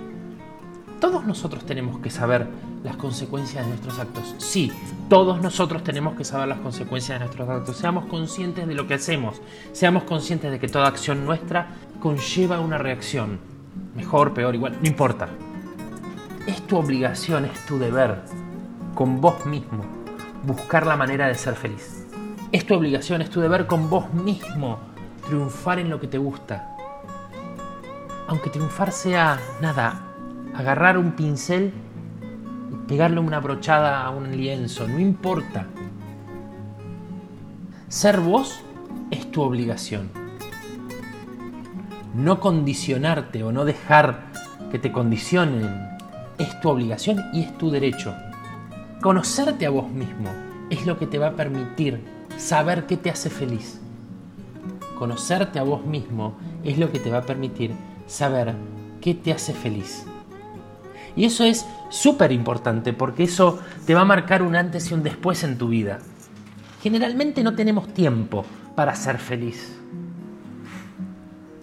Todos 1.02 1.26
nosotros 1.26 1.66
tenemos 1.66 2.00
que 2.00 2.10
saber 2.10 2.48
las 2.84 2.96
consecuencias 2.96 3.66
de 3.66 3.70
nuestros 3.70 4.00
actos. 4.00 4.34
Sí, 4.38 4.72
todos 5.10 5.42
nosotros 5.42 5.84
tenemos 5.84 6.16
que 6.16 6.24
saber 6.24 6.48
las 6.48 6.60
consecuencias 6.60 7.20
de 7.20 7.26
nuestros 7.26 7.50
actos. 7.50 7.78
Seamos 7.78 8.06
conscientes 8.06 8.66
de 8.66 8.76
lo 8.76 8.88
que 8.88 8.94
hacemos. 8.94 9.42
Seamos 9.74 10.04
conscientes 10.04 10.52
de 10.52 10.60
que 10.60 10.70
toda 10.70 10.88
acción 10.88 11.26
nuestra 11.26 11.68
conlleva 12.00 12.62
una 12.62 12.78
reacción. 12.78 13.40
Mejor, 13.94 14.34
peor, 14.34 14.56
igual, 14.56 14.78
no 14.82 14.88
importa. 14.88 15.28
Es 16.48 16.62
tu 16.66 16.78
obligación, 16.78 17.46
es 17.46 17.66
tu 17.66 17.78
deber, 17.78 18.22
con 18.94 19.20
vos 19.20 19.46
mismo, 19.46 19.84
buscar 20.44 20.86
la 20.86 20.96
manera 20.96 21.28
de 21.28 21.36
ser 21.36 21.56
feliz. 21.56 22.06
Es 22.52 22.66
tu 22.66 22.74
obligación, 22.76 23.22
es 23.22 23.30
tu 23.30 23.42
deber 23.42 23.68
con 23.68 23.90
vos 23.90 24.14
mismo 24.14 24.95
triunfar 25.26 25.80
en 25.80 25.90
lo 25.90 26.00
que 26.00 26.08
te 26.08 26.18
gusta. 26.18 26.76
Aunque 28.28 28.50
triunfar 28.50 28.92
sea 28.92 29.40
nada, 29.62 30.02
agarrar 30.54 30.98
un 30.98 31.14
pincel 31.14 31.74
y 32.72 32.88
pegarle 32.88 33.20
una 33.20 33.40
brochada 33.40 34.04
a 34.04 34.10
un 34.12 34.36
lienzo, 34.36 34.88
no 34.88 35.00
importa. 35.00 35.68
Ser 37.88 38.20
vos 38.20 38.60
es 39.12 39.30
tu 39.32 39.42
obligación. 39.42 40.10
No 42.14 42.40
condicionarte 42.40 43.44
o 43.44 43.52
no 43.52 43.66
dejar 43.66 44.32
que 44.72 44.80
te 44.80 44.92
condicionen 44.92 45.90
es 46.38 46.60
tu 46.62 46.70
obligación 46.70 47.22
y 47.34 47.42
es 47.42 47.58
tu 47.58 47.70
derecho. 47.70 48.16
Conocerte 49.02 49.66
a 49.66 49.70
vos 49.70 49.90
mismo 49.90 50.30
es 50.70 50.86
lo 50.86 50.98
que 50.98 51.08
te 51.08 51.20
va 51.20 51.28
a 51.28 51.36
permitir 51.36 52.04
saber 52.38 52.86
qué 52.86 52.98
te 52.98 53.10
hace 53.10 53.30
feliz 53.30 53.82
conocerte 54.96 55.60
a 55.60 55.64
vos 55.64 55.86
mismo 55.86 56.36
es 56.64 56.78
lo 56.78 56.92
que 56.92 57.00
te 57.00 57.12
va 57.12 57.20
a 57.20 57.26
permitir 57.26 57.72
saber 58.08 58.54
qué 59.02 59.14
te 59.14 59.32
hace 59.32 59.54
feliz. 59.54 60.06
Y 61.16 61.26
eso 61.26 61.44
es 61.46 61.66
súper 61.90 62.32
importante 62.32 62.92
porque 62.92 63.24
eso 63.24 63.60
te 63.86 63.94
va 63.94 64.02
a 64.02 64.06
marcar 64.06 64.42
un 64.42 64.56
antes 64.56 64.92
y 64.92 64.94
un 64.94 65.04
después 65.04 65.44
en 65.44 65.58
tu 65.58 65.70
vida. 65.70 66.00
Generalmente 66.82 67.44
no 67.44 67.56
tenemos 67.56 67.88
tiempo 67.94 68.46
para 68.76 68.96
ser 68.96 69.18
feliz. 69.18 69.80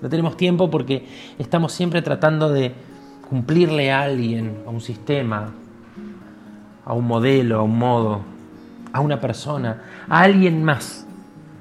No 0.01 0.09
tenemos 0.09 0.37
tiempo 0.37 0.71
porque 0.71 1.07
estamos 1.39 1.73
siempre 1.73 2.03
tratando 2.03 2.49
de 2.49 2.73
cumplirle 3.29 3.93
a 3.93 4.03
alguien, 4.03 4.63
a 4.67 4.71
un 4.71 4.81
sistema, 4.81 5.53
a 6.85 6.93
un 6.93 7.07
modelo, 7.07 7.61
a 7.61 7.63
un 7.63 7.79
modo, 7.79 8.21
a 8.93 9.01
una 9.01 9.21
persona, 9.21 9.83
a 10.09 10.23
alguien 10.23 10.65
más. 10.65 11.07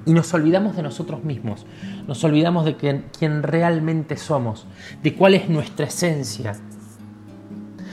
Y 0.04 0.12
nos 0.12 0.32
olvidamos 0.34 0.76
de 0.76 0.82
nosotros 0.82 1.22
mismos, 1.24 1.66
nos 2.06 2.22
olvidamos 2.24 2.64
de 2.64 2.76
quién 2.76 3.42
realmente 3.42 4.16
somos, 4.16 4.66
de 5.02 5.14
cuál 5.14 5.34
es 5.34 5.48
nuestra 5.48 5.86
esencia. 5.86 6.54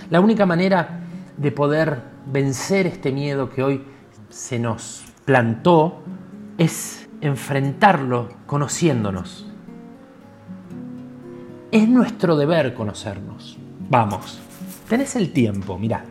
La 0.09 0.19
única 0.19 0.45
manera 0.45 1.01
de 1.37 1.51
poder 1.51 2.01
vencer 2.25 2.87
este 2.87 3.11
miedo 3.11 3.49
que 3.49 3.63
hoy 3.63 3.83
se 4.29 4.59
nos 4.59 5.03
plantó 5.25 6.01
es 6.57 7.07
enfrentarlo 7.21 8.29
conociéndonos. 8.45 9.45
Es 11.71 11.87
nuestro 11.87 12.35
deber 12.35 12.73
conocernos. 12.73 13.57
Vamos, 13.89 14.39
tenés 14.87 15.15
el 15.15 15.31
tiempo, 15.31 15.77
mirá, 15.77 16.03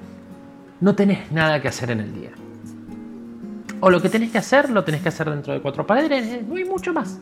no 0.81 0.95
tenés 0.95 1.33
nada 1.33 1.61
que 1.61 1.69
hacer 1.69 1.91
en 1.91 2.01
el 2.01 2.15
día. 2.15 2.31
O 3.81 3.91
lo 3.91 4.03
que 4.03 4.09
tenés 4.09 4.33
que 4.33 4.39
hacer, 4.39 4.71
lo 4.71 4.85
tenés 4.85 5.03
que 5.03 5.09
hacer 5.09 5.31
dentro 5.31 5.53
de 5.53 5.61
cuatro 5.61 5.87
paredes, 5.87 6.47
no 6.47 6.57
hay 6.57 6.65
mucho 6.65 6.93
más. 6.93 7.21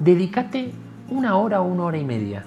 Dedícate 0.00 0.72
una 1.10 1.36
hora 1.36 1.60
o 1.60 1.64
una 1.64 1.84
hora 1.84 1.98
y 1.98 2.04
media. 2.04 2.44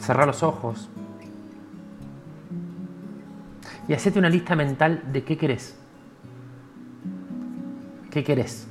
Cerra 0.00 0.26
los 0.26 0.42
ojos. 0.42 0.88
Y 3.88 3.92
hacete 3.92 4.18
una 4.18 4.28
lista 4.28 4.54
mental 4.54 5.02
de 5.12 5.24
qué 5.24 5.36
querés. 5.36 5.78
¿Qué 8.10 8.22
querés? 8.22 8.66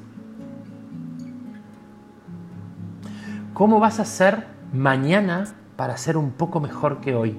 ¿Cómo 3.53 3.79
vas 3.79 3.99
a 3.99 4.05
ser 4.05 4.47
mañana 4.73 5.45
para 5.75 5.97
ser 5.97 6.17
un 6.17 6.31
poco 6.31 6.59
mejor 6.59 6.99
que 6.99 7.15
hoy? 7.15 7.37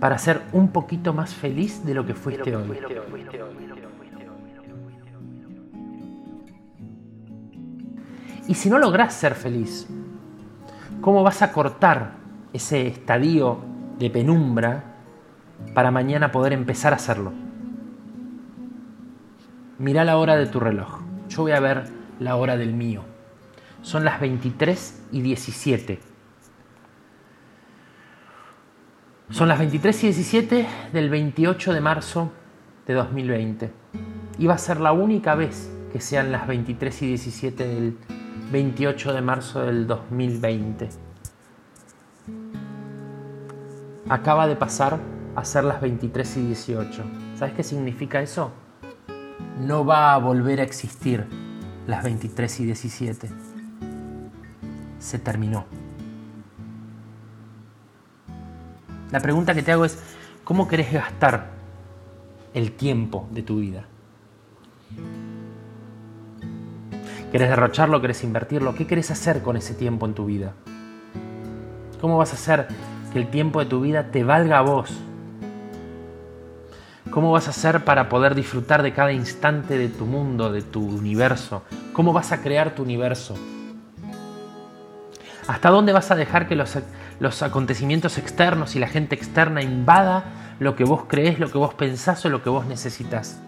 Para 0.00 0.18
ser 0.18 0.42
un 0.52 0.68
poquito 0.68 1.12
más 1.12 1.34
feliz 1.34 1.84
de 1.84 1.94
lo 1.94 2.06
que 2.06 2.14
fuiste 2.14 2.54
hoy. 2.54 2.78
Y 8.48 8.54
si 8.54 8.70
no 8.70 8.78
logras 8.78 9.14
ser 9.14 9.34
feliz, 9.34 9.88
¿cómo 11.00 11.22
vas 11.22 11.42
a 11.42 11.52
cortar 11.52 12.12
ese 12.52 12.86
estadio 12.86 13.58
de 13.98 14.10
penumbra 14.10 14.84
para 15.74 15.90
mañana 15.90 16.30
poder 16.30 16.52
empezar 16.52 16.92
a 16.92 16.96
hacerlo? 16.96 17.32
Mira 19.78 20.04
la 20.04 20.16
hora 20.18 20.36
de 20.36 20.46
tu 20.46 20.60
reloj. 20.60 21.00
Yo 21.28 21.42
voy 21.42 21.52
a 21.52 21.60
ver 21.60 21.84
la 22.20 22.36
hora 22.36 22.56
del 22.56 22.72
mío. 22.72 23.02
Son 23.82 24.04
las 24.04 24.20
23 24.20 25.02
y 25.12 25.22
17. 25.22 26.15
Son 29.30 29.48
las 29.48 29.58
23 29.58 30.04
y 30.04 30.06
17 30.06 30.66
del 30.92 31.10
28 31.10 31.74
de 31.74 31.80
marzo 31.80 32.30
de 32.86 32.94
2020. 32.94 33.72
Y 34.38 34.46
va 34.46 34.54
a 34.54 34.58
ser 34.58 34.80
la 34.80 34.92
única 34.92 35.34
vez 35.34 35.68
que 35.92 36.00
sean 36.00 36.30
las 36.30 36.46
23 36.46 37.02
y 37.02 37.06
17 37.08 37.66
del 37.66 37.98
28 38.52 39.12
de 39.12 39.20
marzo 39.22 39.62
del 39.62 39.88
2020. 39.88 40.90
Acaba 44.08 44.46
de 44.46 44.54
pasar 44.54 45.00
a 45.34 45.44
ser 45.44 45.64
las 45.64 45.80
23 45.80 46.36
y 46.36 46.46
18. 46.46 47.04
¿Sabes 47.34 47.54
qué 47.54 47.64
significa 47.64 48.22
eso? 48.22 48.52
No 49.58 49.84
va 49.84 50.14
a 50.14 50.18
volver 50.18 50.60
a 50.60 50.62
existir 50.62 51.26
las 51.88 52.04
23 52.04 52.60
y 52.60 52.64
17. 52.66 53.28
Se 55.00 55.18
terminó. 55.18 55.66
La 59.12 59.20
pregunta 59.20 59.54
que 59.54 59.62
te 59.62 59.72
hago 59.72 59.84
es, 59.84 59.98
¿cómo 60.42 60.66
querés 60.66 60.92
gastar 60.92 61.50
el 62.54 62.72
tiempo 62.72 63.28
de 63.30 63.42
tu 63.42 63.58
vida? 63.58 63.84
¿Querés 67.30 67.48
derrocharlo? 67.50 68.00
¿Querés 68.00 68.24
invertirlo? 68.24 68.74
¿Qué 68.74 68.86
querés 68.86 69.10
hacer 69.10 69.42
con 69.42 69.56
ese 69.56 69.74
tiempo 69.74 70.06
en 70.06 70.14
tu 70.14 70.26
vida? 70.26 70.54
¿Cómo 72.00 72.18
vas 72.18 72.32
a 72.32 72.34
hacer 72.34 72.68
que 73.12 73.18
el 73.18 73.28
tiempo 73.28 73.60
de 73.60 73.66
tu 73.66 73.80
vida 73.80 74.10
te 74.10 74.24
valga 74.24 74.58
a 74.58 74.62
vos? 74.62 74.90
¿Cómo 77.10 77.30
vas 77.30 77.46
a 77.46 77.50
hacer 77.50 77.84
para 77.84 78.08
poder 78.08 78.34
disfrutar 78.34 78.82
de 78.82 78.92
cada 78.92 79.12
instante 79.12 79.78
de 79.78 79.88
tu 79.88 80.04
mundo, 80.04 80.50
de 80.50 80.62
tu 80.62 80.82
universo? 80.82 81.62
¿Cómo 81.92 82.12
vas 82.12 82.32
a 82.32 82.42
crear 82.42 82.74
tu 82.74 82.82
universo? 82.82 83.36
¿Hasta 85.46 85.70
dónde 85.70 85.92
vas 85.92 86.10
a 86.10 86.16
dejar 86.16 86.48
que 86.48 86.56
los, 86.56 86.76
los 87.18 87.42
acontecimientos 87.42 88.18
externos 88.18 88.76
y 88.76 88.78
la 88.78 88.88
gente 88.88 89.14
externa 89.14 89.62
invada 89.62 90.24
lo 90.58 90.76
que 90.76 90.84
vos 90.84 91.04
crees, 91.06 91.38
lo 91.38 91.50
que 91.50 91.58
vos 91.58 91.74
pensás 91.74 92.24
o 92.24 92.28
lo 92.28 92.42
que 92.42 92.50
vos 92.50 92.66
necesitas? 92.66 93.40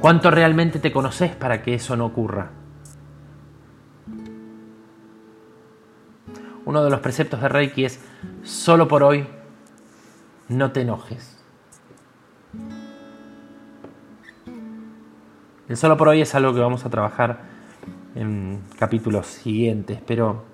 ¿Cuánto 0.00 0.30
realmente 0.30 0.78
te 0.78 0.92
conoces 0.92 1.34
para 1.34 1.62
que 1.62 1.74
eso 1.74 1.96
no 1.96 2.06
ocurra? 2.06 2.50
Uno 6.64 6.84
de 6.84 6.90
los 6.90 7.00
preceptos 7.00 7.40
de 7.40 7.48
Reiki 7.48 7.84
es, 7.84 8.00
solo 8.42 8.88
por 8.88 9.02
hoy, 9.02 9.26
no 10.48 10.72
te 10.72 10.82
enojes. 10.82 11.42
El 15.68 15.76
solo 15.76 15.96
por 15.96 16.08
hoy 16.08 16.20
es 16.20 16.34
algo 16.34 16.52
que 16.54 16.60
vamos 16.60 16.84
a 16.84 16.90
trabajar 16.90 17.40
en 18.14 18.62
capítulos 18.78 19.26
siguientes, 19.26 20.00
pero 20.06 20.44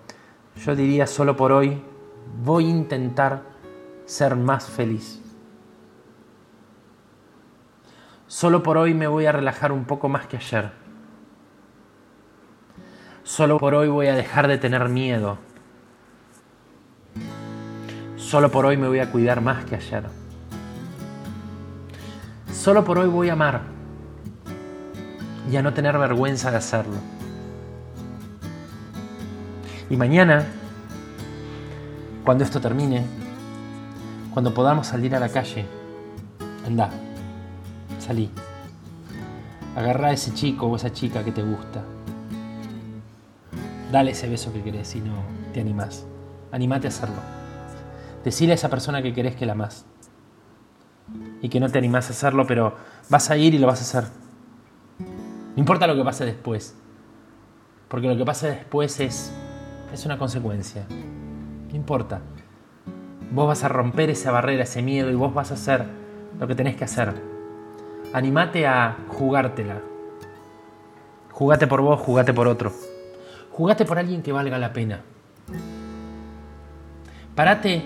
yo 0.64 0.76
diría 0.76 1.06
solo 1.06 1.36
por 1.36 1.52
hoy 1.52 1.82
voy 2.44 2.66
a 2.66 2.70
intentar 2.70 3.42
ser 4.04 4.36
más 4.36 4.68
feliz. 4.68 5.20
Solo 8.26 8.62
por 8.62 8.76
hoy 8.76 8.94
me 8.94 9.06
voy 9.06 9.26
a 9.26 9.32
relajar 9.32 9.72
un 9.72 9.84
poco 9.84 10.08
más 10.08 10.26
que 10.26 10.36
ayer. 10.36 10.72
Solo 13.22 13.58
por 13.58 13.74
hoy 13.74 13.88
voy 13.88 14.06
a 14.08 14.14
dejar 14.14 14.48
de 14.48 14.58
tener 14.58 14.88
miedo. 14.88 15.38
Solo 18.16 18.50
por 18.50 18.66
hoy 18.66 18.76
me 18.76 18.88
voy 18.88 18.98
a 18.98 19.10
cuidar 19.10 19.40
más 19.40 19.64
que 19.64 19.76
ayer. 19.76 20.04
Solo 22.52 22.84
por 22.84 22.98
hoy 22.98 23.08
voy 23.08 23.28
a 23.28 23.34
amar 23.34 23.62
y 25.50 25.56
a 25.56 25.62
no 25.62 25.72
tener 25.72 25.96
vergüenza 25.98 26.50
de 26.50 26.56
hacerlo. 26.56 27.15
Y 29.88 29.96
mañana, 29.96 30.44
cuando 32.24 32.42
esto 32.42 32.60
termine, 32.60 33.04
cuando 34.34 34.52
podamos 34.52 34.88
salir 34.88 35.14
a 35.14 35.20
la 35.20 35.28
calle, 35.28 35.64
anda, 36.66 36.90
salí. 38.00 38.28
Agarra 39.76 40.08
a 40.08 40.12
ese 40.12 40.34
chico 40.34 40.66
o 40.66 40.76
esa 40.76 40.92
chica 40.92 41.22
que 41.22 41.30
te 41.30 41.42
gusta. 41.42 41.84
Dale 43.92 44.10
ese 44.10 44.28
beso 44.28 44.52
que 44.52 44.62
querés 44.62 44.88
si 44.88 45.00
no 45.00 45.14
te 45.54 45.60
animás. 45.60 46.04
Animate 46.50 46.88
a 46.88 46.90
hacerlo. 46.90 47.20
Decile 48.24 48.52
a 48.52 48.54
esa 48.56 48.68
persona 48.68 49.02
que 49.02 49.14
querés 49.14 49.36
que 49.36 49.46
la 49.46 49.52
amás. 49.52 49.84
Y 51.40 51.48
que 51.48 51.60
no 51.60 51.68
te 51.68 51.78
animás 51.78 52.08
a 52.08 52.12
hacerlo, 52.12 52.44
pero 52.46 52.74
vas 53.08 53.30
a 53.30 53.36
ir 53.36 53.54
y 53.54 53.58
lo 53.58 53.68
vas 53.68 53.80
a 53.80 53.82
hacer. 53.82 54.10
No 54.98 55.60
importa 55.60 55.86
lo 55.86 55.94
que 55.94 56.02
pase 56.02 56.24
después. 56.24 56.74
Porque 57.88 58.08
lo 58.08 58.16
que 58.16 58.24
pase 58.24 58.48
después 58.48 58.98
es, 58.98 59.32
es 59.92 60.04
una 60.06 60.18
consecuencia. 60.18 60.86
No 61.68 61.74
importa. 61.74 62.20
Vos 63.30 63.48
vas 63.48 63.64
a 63.64 63.68
romper 63.68 64.10
esa 64.10 64.30
barrera, 64.30 64.64
ese 64.64 64.82
miedo 64.82 65.10
y 65.10 65.14
vos 65.14 65.34
vas 65.34 65.50
a 65.50 65.54
hacer 65.54 65.84
lo 66.38 66.46
que 66.46 66.54
tenés 66.54 66.76
que 66.76 66.84
hacer. 66.84 67.14
Animate 68.12 68.66
a 68.66 68.96
jugártela. 69.08 69.80
Jugate 71.32 71.66
por 71.66 71.80
vos, 71.80 72.00
jugate 72.00 72.32
por 72.32 72.48
otro. 72.48 72.72
Jugate 73.50 73.84
por 73.84 73.98
alguien 73.98 74.22
que 74.22 74.32
valga 74.32 74.58
la 74.58 74.72
pena. 74.72 75.00
Parate 77.34 77.84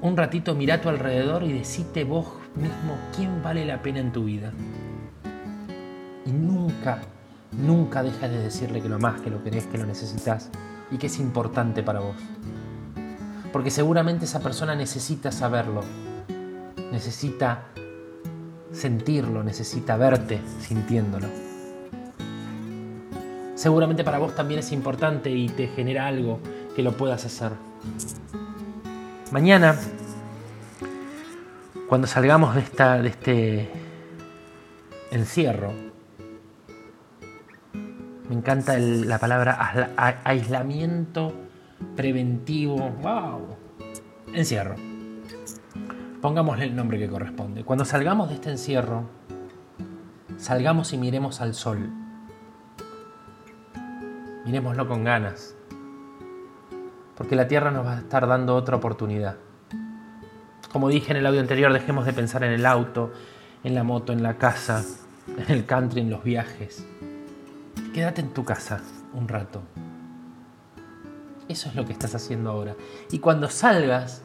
un 0.00 0.16
ratito, 0.16 0.54
mira 0.54 0.74
a 0.74 0.80
tu 0.80 0.88
alrededor 0.88 1.42
y 1.42 1.52
decite 1.52 2.04
vos 2.04 2.26
mismo 2.54 2.96
quién 3.16 3.42
vale 3.42 3.64
la 3.64 3.80
pena 3.82 4.00
en 4.00 4.12
tu 4.12 4.24
vida. 4.24 4.52
Y 6.26 6.30
nunca, 6.30 7.00
nunca 7.52 8.02
dejes 8.02 8.30
de 8.30 8.38
decirle 8.38 8.82
que 8.82 8.88
lo 8.88 8.98
más, 8.98 9.20
que 9.20 9.30
lo 9.30 9.42
querés, 9.42 9.66
que 9.66 9.78
lo 9.78 9.86
necesitas 9.86 10.50
y 10.90 10.98
que 10.98 11.06
es 11.06 11.18
importante 11.18 11.82
para 11.82 12.00
vos. 12.00 12.16
Porque 13.52 13.70
seguramente 13.70 14.24
esa 14.24 14.40
persona 14.40 14.74
necesita 14.74 15.32
saberlo, 15.32 15.82
necesita 16.92 17.66
sentirlo, 18.72 19.42
necesita 19.42 19.96
verte 19.96 20.40
sintiéndolo. 20.60 21.28
Seguramente 23.54 24.04
para 24.04 24.18
vos 24.18 24.34
también 24.34 24.60
es 24.60 24.70
importante 24.72 25.30
y 25.30 25.48
te 25.48 25.66
genera 25.68 26.06
algo 26.06 26.38
que 26.76 26.82
lo 26.82 26.92
puedas 26.92 27.24
hacer. 27.24 27.52
Mañana, 29.32 29.76
cuando 31.88 32.06
salgamos 32.06 32.54
de, 32.54 32.60
esta, 32.60 33.02
de 33.02 33.08
este 33.08 33.70
encierro, 35.10 35.72
me 38.28 38.34
encanta 38.34 38.78
la 38.78 39.18
palabra 39.18 40.20
aislamiento 40.24 41.32
preventivo. 41.96 42.76
¡Wow! 43.02 43.56
Encierro. 44.34 44.76
Pongámosle 46.20 46.64
el 46.64 46.76
nombre 46.76 46.98
que 46.98 47.08
corresponde. 47.08 47.64
Cuando 47.64 47.84
salgamos 47.84 48.28
de 48.28 48.34
este 48.34 48.50
encierro, 48.50 49.04
salgamos 50.36 50.92
y 50.92 50.98
miremos 50.98 51.40
al 51.40 51.54
sol. 51.54 51.90
Miremoslo 54.44 54.88
con 54.88 55.04
ganas. 55.04 55.54
Porque 57.16 57.34
la 57.34 57.48
Tierra 57.48 57.70
nos 57.70 57.86
va 57.86 57.96
a 57.96 57.98
estar 58.00 58.26
dando 58.26 58.54
otra 58.54 58.76
oportunidad. 58.76 59.36
Como 60.72 60.88
dije 60.88 61.12
en 61.12 61.18
el 61.18 61.26
audio 61.26 61.40
anterior, 61.40 61.72
dejemos 61.72 62.04
de 62.04 62.12
pensar 62.12 62.44
en 62.44 62.52
el 62.52 62.66
auto, 62.66 63.12
en 63.64 63.74
la 63.74 63.84
moto, 63.84 64.12
en 64.12 64.22
la 64.22 64.34
casa, 64.34 64.84
en 65.36 65.52
el 65.52 65.64
country, 65.66 66.00
en 66.00 66.10
los 66.10 66.22
viajes. 66.22 66.86
Quédate 67.98 68.20
en 68.20 68.28
tu 68.28 68.44
casa 68.44 68.80
un 69.12 69.26
rato. 69.26 69.60
Eso 71.48 71.68
es 71.68 71.74
lo 71.74 71.84
que 71.84 71.92
estás 71.92 72.14
haciendo 72.14 72.48
ahora. 72.48 72.76
Y 73.10 73.18
cuando 73.18 73.50
salgas, 73.50 74.22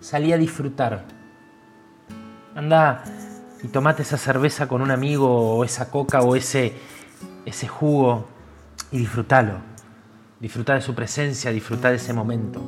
salí 0.00 0.32
a 0.32 0.38
disfrutar. 0.38 1.04
Anda 2.54 3.04
y 3.62 3.68
tomate 3.68 4.00
esa 4.04 4.16
cerveza 4.16 4.68
con 4.68 4.80
un 4.80 4.90
amigo 4.90 5.58
o 5.58 5.64
esa 5.64 5.90
coca 5.90 6.22
o 6.22 6.34
ese, 6.34 6.72
ese 7.44 7.68
jugo 7.68 8.26
y 8.90 8.96
disfrútalo. 9.00 9.58
Disfruta 10.40 10.72
de 10.72 10.80
su 10.80 10.94
presencia, 10.94 11.52
disfruta 11.52 11.90
de 11.90 11.96
ese 11.96 12.14
momento. 12.14 12.62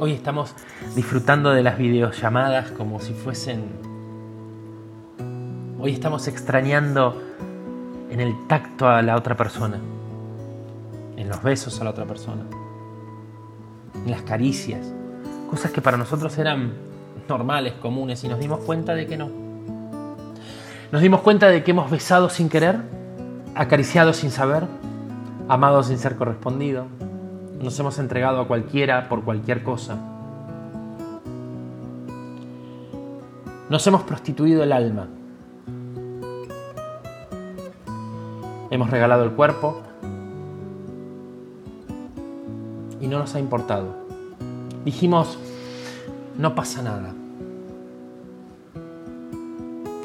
Hoy 0.00 0.14
estamos 0.14 0.52
disfrutando 0.96 1.52
de 1.52 1.62
las 1.62 1.78
videollamadas 1.78 2.72
como 2.72 2.98
si 2.98 3.14
fuesen... 3.14 3.66
Hoy 5.78 5.92
estamos 5.92 6.26
extrañando 6.26 7.33
en 8.14 8.20
el 8.20 8.46
tacto 8.46 8.88
a 8.88 9.02
la 9.02 9.16
otra 9.16 9.36
persona, 9.36 9.76
en 11.16 11.28
los 11.28 11.42
besos 11.42 11.80
a 11.80 11.84
la 11.84 11.90
otra 11.90 12.04
persona, 12.04 12.44
en 14.04 14.08
las 14.08 14.22
caricias, 14.22 14.86
cosas 15.50 15.72
que 15.72 15.82
para 15.82 15.96
nosotros 15.96 16.38
eran 16.38 16.74
normales, 17.28 17.72
comunes, 17.82 18.22
y 18.22 18.28
nos 18.28 18.38
dimos 18.38 18.60
cuenta 18.60 18.94
de 18.94 19.08
que 19.08 19.16
no. 19.16 19.30
Nos 20.92 21.02
dimos 21.02 21.22
cuenta 21.22 21.48
de 21.48 21.64
que 21.64 21.72
hemos 21.72 21.90
besado 21.90 22.28
sin 22.30 22.48
querer, 22.48 22.76
acariciado 23.56 24.12
sin 24.12 24.30
saber, 24.30 24.62
amado 25.48 25.82
sin 25.82 25.98
ser 25.98 26.14
correspondido, 26.14 26.86
nos 27.60 27.76
hemos 27.80 27.98
entregado 27.98 28.42
a 28.42 28.46
cualquiera 28.46 29.08
por 29.08 29.24
cualquier 29.24 29.64
cosa. 29.64 29.98
Nos 33.68 33.84
hemos 33.88 34.04
prostituido 34.04 34.62
el 34.62 34.70
alma. 34.70 35.08
Hemos 38.74 38.90
regalado 38.90 39.22
el 39.22 39.30
cuerpo 39.30 39.82
y 43.00 43.06
no 43.06 43.20
nos 43.20 43.32
ha 43.36 43.38
importado. 43.38 43.94
Dijimos, 44.84 45.38
no 46.36 46.56
pasa 46.56 46.82
nada. 46.82 47.14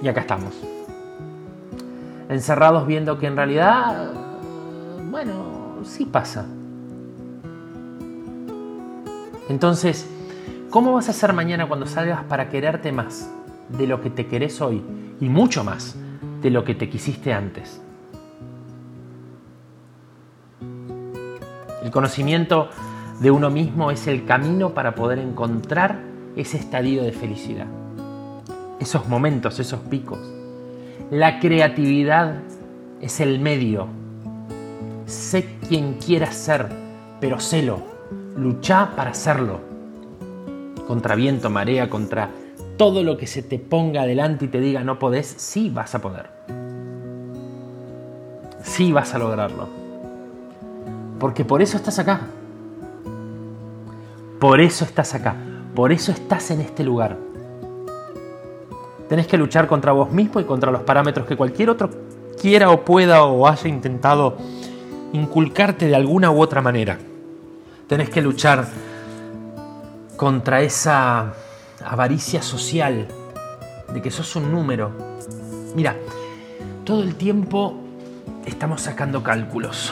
Y 0.03 0.07
acá 0.07 0.21
estamos. 0.21 0.53
Encerrados 2.29 2.85
viendo 2.85 3.17
que 3.17 3.25
en 3.25 3.37
realidad, 3.37 4.11
bueno, 5.09 5.77
sí 5.83 6.05
pasa. 6.05 6.45
Entonces, 9.49 10.07
¿cómo 10.69 10.93
vas 10.93 11.07
a 11.07 11.11
hacer 11.11 11.33
mañana 11.33 11.67
cuando 11.67 11.87
salgas 11.87 12.23
para 12.25 12.51
quererte 12.51 12.91
más 12.91 13.31
de 13.69 13.87
lo 13.87 13.99
que 13.99 14.11
te 14.11 14.27
querés 14.27 14.61
hoy 14.61 14.83
y 15.19 15.27
mucho 15.27 15.63
más 15.63 15.95
de 16.43 16.51
lo 16.51 16.63
que 16.63 16.75
te 16.75 16.87
quisiste 16.87 17.33
antes? 17.33 17.81
El 21.89 21.93
conocimiento 21.93 22.69
de 23.19 23.31
uno 23.31 23.49
mismo 23.49 23.89
es 23.89 24.05
el 24.05 24.23
camino 24.23 24.75
para 24.75 24.93
poder 24.93 25.17
encontrar 25.17 25.99
ese 26.35 26.57
estadio 26.57 27.01
de 27.01 27.11
felicidad, 27.11 27.65
esos 28.79 29.07
momentos, 29.07 29.59
esos 29.59 29.79
picos. 29.79 30.19
La 31.09 31.39
creatividad 31.39 32.43
es 33.01 33.19
el 33.19 33.39
medio. 33.39 33.87
Sé 35.07 35.57
quien 35.67 35.95
quieras 35.95 36.35
ser, 36.35 36.67
pero 37.19 37.39
sélo. 37.39 37.79
Lucha 38.37 38.91
para 38.95 39.09
hacerlo. 39.09 39.59
Contra 40.85 41.15
viento, 41.15 41.49
marea, 41.49 41.89
contra 41.89 42.29
todo 42.77 43.01
lo 43.01 43.17
que 43.17 43.25
se 43.25 43.41
te 43.41 43.57
ponga 43.57 44.03
adelante 44.03 44.45
y 44.45 44.49
te 44.49 44.59
diga 44.59 44.83
no 44.83 44.99
podés, 44.99 45.25
sí 45.25 45.71
vas 45.71 45.95
a 45.95 46.01
poder. 46.03 46.29
Sí 48.61 48.91
vas 48.91 49.15
a 49.15 49.17
lograrlo. 49.17 49.78
Porque 51.19 51.43
por 51.45 51.61
eso 51.61 51.77
estás 51.77 51.99
acá. 51.99 52.21
Por 54.39 54.61
eso 54.61 54.85
estás 54.85 55.13
acá. 55.15 55.35
Por 55.75 55.91
eso 55.91 56.11
estás 56.11 56.51
en 56.51 56.61
este 56.61 56.83
lugar. 56.83 57.17
Tenés 59.09 59.27
que 59.27 59.37
luchar 59.37 59.67
contra 59.67 59.91
vos 59.91 60.11
mismo 60.11 60.39
y 60.39 60.45
contra 60.45 60.71
los 60.71 60.81
parámetros 60.81 61.27
que 61.27 61.35
cualquier 61.35 61.69
otro 61.71 61.89
quiera 62.39 62.69
o 62.69 62.85
pueda 62.85 63.23
o 63.23 63.47
haya 63.47 63.67
intentado 63.67 64.37
inculcarte 65.13 65.87
de 65.87 65.95
alguna 65.95 66.31
u 66.31 66.41
otra 66.41 66.61
manera. 66.61 66.97
Tenés 67.87 68.09
que 68.09 68.21
luchar 68.21 68.67
contra 70.15 70.61
esa 70.61 71.33
avaricia 71.83 72.41
social 72.41 73.07
de 73.91 74.01
que 74.01 74.11
sos 74.11 74.35
un 74.35 74.51
número. 74.51 74.91
Mira, 75.75 75.95
todo 76.85 77.03
el 77.03 77.15
tiempo 77.15 77.75
estamos 78.45 78.81
sacando 78.81 79.23
cálculos. 79.23 79.91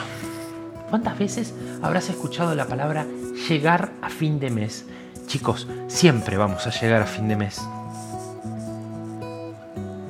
¿Cuántas 0.90 1.18
veces 1.18 1.54
habrás 1.82 2.08
escuchado 2.08 2.54
la 2.54 2.66
palabra 2.66 3.06
llegar 3.48 3.92
a 4.00 4.08
fin 4.08 4.40
de 4.40 4.50
mes? 4.50 4.86
Chicos, 5.26 5.68
siempre 5.86 6.38
vamos 6.38 6.66
a 6.66 6.70
llegar 6.70 7.02
a 7.02 7.06
fin 7.06 7.28
de 7.28 7.36
mes. 7.36 7.60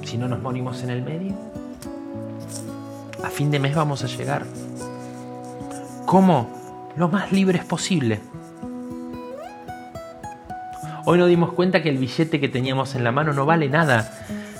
si 0.05 0.17
no 0.17 0.27
nos 0.27 0.41
morimos 0.41 0.83
en 0.83 0.91
el 0.91 1.03
medio? 1.03 1.35
A 3.23 3.29
fin 3.29 3.51
de 3.51 3.59
mes 3.59 3.75
vamos 3.75 4.05
a 4.05 4.07
llegar. 4.07 4.47
¿Cómo? 6.07 6.49
Lo 6.97 7.09
más 7.09 7.31
libres 7.31 7.65
posible. 7.65 8.21
Hoy 11.05 11.19
nos 11.19 11.29
dimos 11.29 11.53
cuenta 11.53 11.83
que 11.83 11.91
el 11.91 11.99
billete 11.99 12.41
que 12.41 12.49
teníamos 12.49 12.95
en 12.95 13.05
la 13.05 13.13
mano 13.13 13.33
no 13.33 13.45
vale 13.45 13.69
nada. 13.69 14.11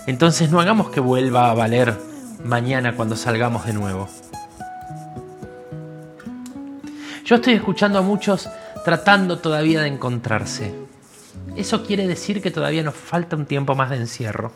Entonces 0.07 0.51
no 0.51 0.61
hagamos 0.61 0.91
que 0.91 1.01
vuelva 1.01 1.51
a 1.51 1.55
valer 1.55 1.97
mañana 2.45 2.95
cuando 2.95 3.17
salgamos 3.17 3.65
de 3.65 3.73
nuevo. 3.73 4.09
Yo 7.29 7.37
estoy 7.37 7.53
escuchando 7.53 7.99
a 7.99 8.03
muchos 8.03 8.49
tratando 8.87 9.39
todavía 9.41 9.83
de 9.83 9.89
encontrarse. 9.89 10.73
Eso 11.57 11.85
quiere 11.85 12.07
decir 12.07 12.41
que 12.41 12.51
todavía 12.51 12.83
nos 12.83 12.95
falta 12.95 13.37
un 13.37 13.45
tiempo 13.45 13.75
más 13.75 13.91
de 13.91 13.97
encierro. 13.97 14.51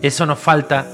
Eso 0.00 0.26
nos 0.26 0.38
falta 0.38 0.86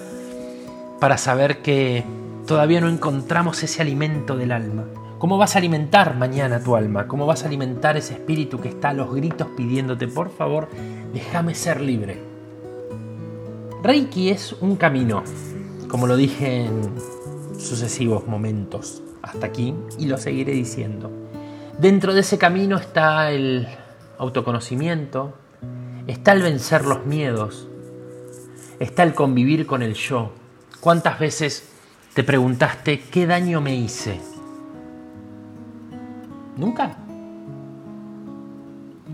para 0.99 1.19
saber 1.19 1.61
que 1.61 2.05
todavía 2.47 2.81
no 2.81 2.89
encontramos 2.89 3.63
ese 3.63 3.83
alimento 3.83 4.35
del 4.35 4.53
alma. 4.53 4.85
¿Cómo 5.19 5.37
vas 5.37 5.57
a 5.57 5.59
alimentar 5.59 6.17
mañana 6.17 6.65
tu 6.65 6.75
alma? 6.75 7.07
¿Cómo 7.07 7.27
vas 7.27 7.43
a 7.43 7.47
alimentar 7.49 7.99
ese 7.99 8.15
espíritu 8.15 8.63
que 8.63 8.71
está 8.71 8.89
a 8.89 8.95
los 8.95 9.15
gritos 9.15 9.49
pidiéndote, 9.59 10.09
por 10.09 10.31
favor, 10.31 10.71
déjame 11.13 11.55
ser 11.55 11.83
libre? 11.83 12.19
Reiki 13.83 14.31
es 14.31 14.55
un 14.55 14.77
camino, 14.77 15.23
como 15.87 16.07
lo 16.07 16.17
dije 16.17 16.65
en 16.65 16.95
sucesivos 17.59 18.27
momentos 18.27 19.03
hasta 19.29 19.47
aquí 19.47 19.75
y 19.99 20.07
lo 20.07 20.19
seguiré 20.19 20.53
diciendo. 20.53 21.11
Dentro 21.79 22.15
de 22.15 22.21
ese 22.21 22.39
camino 22.39 22.77
está 22.77 23.31
el 23.31 23.69
autoconocimiento, 24.19 25.35
está 26.07 26.33
el 26.33 26.43
vencer 26.43 26.85
los 26.85 27.07
miedos, 27.07 27.69
está 28.81 29.03
el 29.03 29.15
convivir 29.15 29.67
con 29.67 29.83
el 29.83 29.95
yo. 29.95 30.33
¿Cuántas 30.81 31.19
veces 31.19 31.71
te 32.15 32.25
preguntaste 32.25 33.01
qué 33.01 33.27
daño 33.27 33.61
me 33.61 33.77
hice? 33.77 34.21
¿Nunca? 36.57 36.97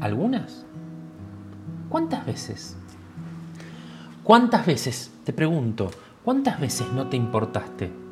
¿Algunas? 0.00 0.64
¿Cuántas 1.88 2.24
veces? 2.24 2.76
¿Cuántas 4.22 4.64
veces, 4.64 5.10
te 5.24 5.34
pregunto, 5.34 5.90
cuántas 6.24 6.58
veces 6.58 6.86
no 6.94 7.08
te 7.08 7.16
importaste? 7.16 8.03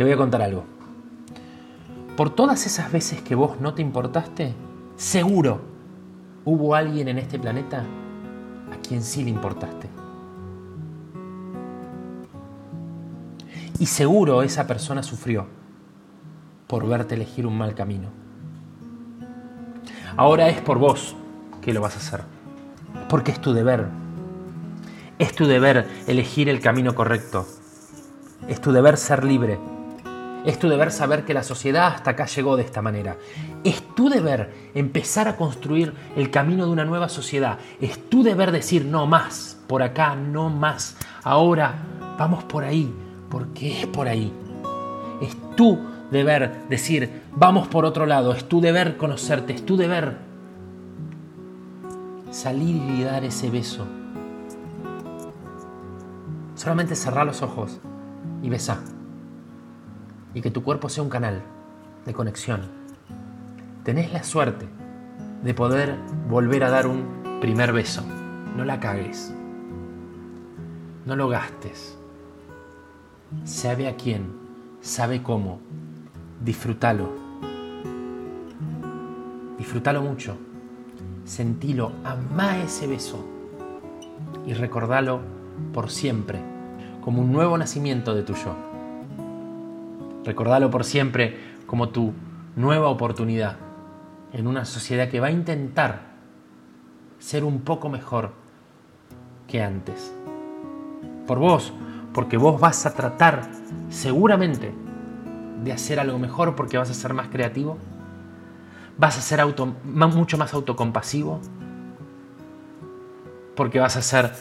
Te 0.00 0.04
voy 0.04 0.14
a 0.14 0.16
contar 0.16 0.40
algo. 0.40 0.64
Por 2.16 2.30
todas 2.30 2.64
esas 2.64 2.90
veces 2.90 3.20
que 3.20 3.34
vos 3.34 3.60
no 3.60 3.74
te 3.74 3.82
importaste, 3.82 4.54
seguro 4.96 5.60
hubo 6.46 6.74
alguien 6.74 7.08
en 7.08 7.18
este 7.18 7.38
planeta 7.38 7.84
a 8.72 8.76
quien 8.76 9.02
sí 9.02 9.22
le 9.22 9.28
importaste. 9.28 9.90
Y 13.78 13.84
seguro 13.84 14.42
esa 14.42 14.66
persona 14.66 15.02
sufrió 15.02 15.46
por 16.66 16.88
verte 16.88 17.14
elegir 17.14 17.46
un 17.46 17.58
mal 17.58 17.74
camino. 17.74 18.08
Ahora 20.16 20.48
es 20.48 20.62
por 20.62 20.78
vos 20.78 21.14
que 21.60 21.74
lo 21.74 21.82
vas 21.82 21.96
a 21.96 21.98
hacer. 21.98 22.22
Porque 23.10 23.32
es 23.32 23.40
tu 23.42 23.52
deber. 23.52 23.88
Es 25.18 25.34
tu 25.34 25.44
deber 25.44 25.86
elegir 26.06 26.48
el 26.48 26.60
camino 26.60 26.94
correcto. 26.94 27.46
Es 28.48 28.62
tu 28.62 28.72
deber 28.72 28.96
ser 28.96 29.24
libre. 29.24 29.58
Es 30.44 30.58
tu 30.58 30.68
deber 30.68 30.90
saber 30.90 31.24
que 31.24 31.34
la 31.34 31.42
sociedad 31.42 31.88
hasta 31.88 32.12
acá 32.12 32.24
llegó 32.26 32.56
de 32.56 32.62
esta 32.62 32.80
manera. 32.80 33.18
Es 33.62 33.82
tu 33.94 34.08
deber 34.08 34.50
empezar 34.74 35.28
a 35.28 35.36
construir 35.36 35.92
el 36.16 36.30
camino 36.30 36.64
de 36.64 36.72
una 36.72 36.84
nueva 36.84 37.08
sociedad. 37.10 37.58
Es 37.80 38.08
tu 38.08 38.22
deber 38.22 38.50
decir 38.50 38.86
no 38.86 39.06
más, 39.06 39.58
por 39.66 39.82
acá 39.82 40.14
no 40.16 40.48
más. 40.48 40.96
Ahora 41.24 41.74
vamos 42.18 42.44
por 42.44 42.64
ahí, 42.64 42.92
porque 43.28 43.80
es 43.82 43.86
por 43.86 44.08
ahí. 44.08 44.32
Es 45.20 45.36
tu 45.56 45.78
deber 46.10 46.66
decir 46.68 47.22
vamos 47.36 47.68
por 47.68 47.84
otro 47.84 48.06
lado. 48.06 48.32
Es 48.32 48.48
tu 48.48 48.62
deber 48.62 48.96
conocerte, 48.96 49.52
es 49.52 49.66
tu 49.66 49.76
deber 49.76 50.16
salir 52.30 52.76
y 52.76 53.02
dar 53.02 53.24
ese 53.24 53.50
beso. 53.50 53.86
Solamente 56.54 56.94
cerrar 56.94 57.26
los 57.26 57.42
ojos 57.42 57.78
y 58.42 58.48
besar 58.48 58.99
y 60.34 60.40
que 60.40 60.50
tu 60.50 60.62
cuerpo 60.62 60.88
sea 60.88 61.02
un 61.02 61.10
canal 61.10 61.42
de 62.06 62.12
conexión. 62.12 62.62
Tenés 63.84 64.12
la 64.12 64.22
suerte 64.22 64.68
de 65.42 65.54
poder 65.54 65.96
volver 66.28 66.64
a 66.64 66.70
dar 66.70 66.86
un 66.86 67.38
primer 67.40 67.72
beso. 67.72 68.02
No 68.56 68.64
la 68.64 68.78
cagues. 68.80 69.32
No 71.06 71.16
lo 71.16 71.28
gastes. 71.28 71.96
Sabe 73.44 73.88
a 73.88 73.96
quién, 73.96 74.32
sabe 74.80 75.22
cómo. 75.22 75.60
Disfrútalo. 76.44 77.10
Disfrútalo 79.58 80.02
mucho. 80.02 80.36
Sentilo, 81.24 81.92
amá 82.04 82.58
ese 82.62 82.86
beso 82.86 83.24
y 84.46 84.54
recordalo 84.54 85.20
por 85.72 85.90
siempre 85.90 86.40
como 87.02 87.22
un 87.22 87.32
nuevo 87.32 87.56
nacimiento 87.56 88.14
de 88.14 88.22
tu 88.22 88.34
yo. 88.34 88.69
Recordalo 90.24 90.70
por 90.70 90.84
siempre 90.84 91.56
como 91.66 91.90
tu 91.90 92.12
nueva 92.56 92.88
oportunidad 92.88 93.56
en 94.32 94.46
una 94.46 94.64
sociedad 94.64 95.08
que 95.08 95.20
va 95.20 95.28
a 95.28 95.32
intentar 95.32 96.10
ser 97.18 97.44
un 97.44 97.60
poco 97.60 97.88
mejor 97.88 98.32
que 99.46 99.62
antes. 99.62 100.12
Por 101.26 101.38
vos, 101.38 101.72
porque 102.12 102.36
vos 102.36 102.60
vas 102.60 102.86
a 102.86 102.94
tratar 102.94 103.48
seguramente 103.88 104.72
de 105.62 105.72
hacer 105.72 106.00
algo 106.00 106.18
mejor 106.18 106.56
porque 106.56 106.78
vas 106.78 106.90
a 106.90 106.94
ser 106.94 107.14
más 107.14 107.28
creativo, 107.28 107.78
vas 108.98 109.18
a 109.18 109.20
ser 109.20 109.40
auto, 109.40 109.74
mucho 109.84 110.38
más 110.38 110.54
autocompasivo, 110.54 111.40
porque 113.54 113.78
vas 113.78 113.96
a 113.96 114.02
ser 114.02 114.32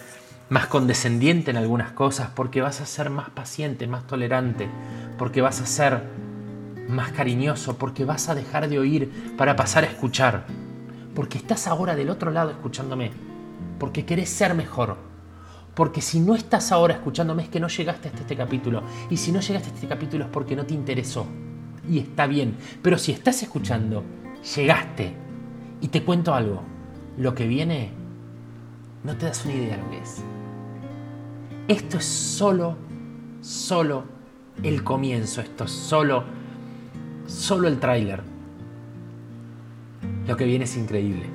más 0.50 0.68
condescendiente 0.68 1.52
en 1.52 1.58
algunas 1.58 1.92
cosas, 1.92 2.30
porque 2.36 2.62
vas 2.62 2.82
a 2.82 2.86
ser 2.86 3.10
más 3.10 3.30
paciente, 3.30 3.88
más 3.88 4.08
tolerante, 4.08 4.68
porque 5.18 5.42
vas 5.42 5.62
a 5.62 5.66
ser 5.66 6.04
más 6.88 7.12
cariñoso, 7.12 7.78
porque 7.78 8.04
vas 8.04 8.30
a 8.30 8.36
dejar 8.36 8.68
de 8.68 8.80
oír 8.80 9.36
para 9.38 9.56
pasar 9.56 9.84
a 9.84 9.88
escuchar, 9.88 10.46
porque 11.14 11.38
estás 11.38 11.68
ahora 11.68 11.96
del 11.96 12.10
otro 12.10 12.32
lado 12.32 12.50
escuchándome, 12.50 13.12
porque 13.78 14.06
querés 14.06 14.30
ser 14.30 14.56
mejor, 14.56 14.98
porque 15.76 16.02
si 16.02 16.20
no 16.20 16.34
estás 16.34 16.72
ahora 16.72 16.96
escuchándome 16.96 17.44
es 17.44 17.50
que 17.50 17.60
no 17.60 17.68
llegaste 17.68 18.08
hasta 18.08 18.22
este 18.22 18.36
capítulo, 18.36 18.82
y 19.10 19.18
si 19.18 19.32
no 19.32 19.40
llegaste 19.40 19.70
a 19.70 19.74
este 19.74 19.88
capítulo 19.88 20.26
es 20.26 20.32
porque 20.32 20.56
no 20.56 20.66
te 20.66 20.74
interesó, 20.74 21.28
y 21.88 22.00
está 22.00 22.26
bien, 22.26 22.58
pero 22.82 22.98
si 22.98 23.12
estás 23.12 23.44
escuchando, 23.44 24.04
llegaste, 24.56 25.14
y 25.82 25.90
te 25.90 26.04
cuento 26.04 26.34
algo, 26.34 26.64
lo 27.18 27.36
que 27.36 27.48
viene, 27.48 27.92
no 29.04 29.16
te 29.16 29.28
das 29.28 29.46
una 29.46 29.54
idea 29.54 29.78
de 29.78 29.84
lo 29.84 29.90
que 29.92 30.00
es. 30.00 30.24
Esto 31.70 31.98
es 31.98 32.06
solo, 32.06 32.76
solo 33.42 34.04
el 34.64 34.84
comienzo, 34.84 35.40
esto 35.40 35.66
es 35.66 35.72
solo, 35.72 36.24
solo 37.28 37.68
el 37.68 37.80
tráiler. 37.80 38.24
Lo 40.28 40.36
que 40.36 40.46
viene 40.46 40.66
es 40.66 40.76
increíble. 40.76 41.28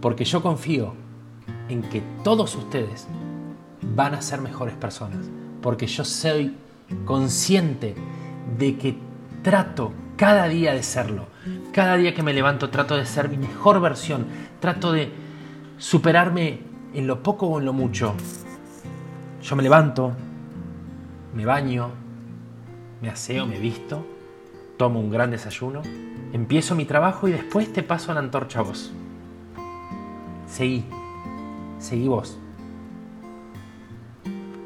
Porque 0.00 0.24
yo 0.24 0.42
confío 0.42 0.94
en 1.68 1.82
que 1.82 2.02
todos 2.24 2.56
ustedes 2.56 3.06
van 3.94 4.14
a 4.14 4.20
ser 4.20 4.40
mejores 4.40 4.74
personas. 4.74 5.30
Porque 5.62 5.86
yo 5.86 6.04
soy 6.04 6.56
consciente 7.04 7.94
de 8.58 8.76
que 8.76 8.98
trato 9.44 9.92
cada 10.16 10.48
día 10.48 10.74
de 10.74 10.82
serlo. 10.82 11.26
Cada 11.72 11.96
día 11.98 12.14
que 12.14 12.24
me 12.24 12.34
levanto 12.34 12.68
trato 12.68 12.96
de 12.96 13.06
ser 13.06 13.28
mi 13.28 13.36
mejor 13.36 13.80
versión. 13.80 14.26
Trato 14.58 14.90
de 14.90 15.12
superarme 15.78 16.66
en 16.94 17.06
lo 17.06 17.22
poco 17.22 17.46
o 17.46 17.58
en 17.58 17.64
lo 17.64 17.72
mucho. 17.72 18.14
Yo 19.42 19.56
me 19.56 19.62
levanto, 19.62 20.12
me 21.34 21.44
baño, 21.44 21.90
me 23.00 23.10
aseo, 23.10 23.46
me 23.46 23.58
visto, 23.58 24.04
tomo 24.76 25.00
un 25.00 25.10
gran 25.10 25.30
desayuno, 25.30 25.82
empiezo 26.32 26.74
mi 26.74 26.84
trabajo 26.84 27.28
y 27.28 27.32
después 27.32 27.72
te 27.72 27.82
paso 27.82 28.12
la 28.12 28.20
antorcha 28.20 28.60
a 28.60 28.62
vos. 28.62 28.92
Seguí, 30.46 30.84
seguí 31.78 32.08
vos. 32.08 32.38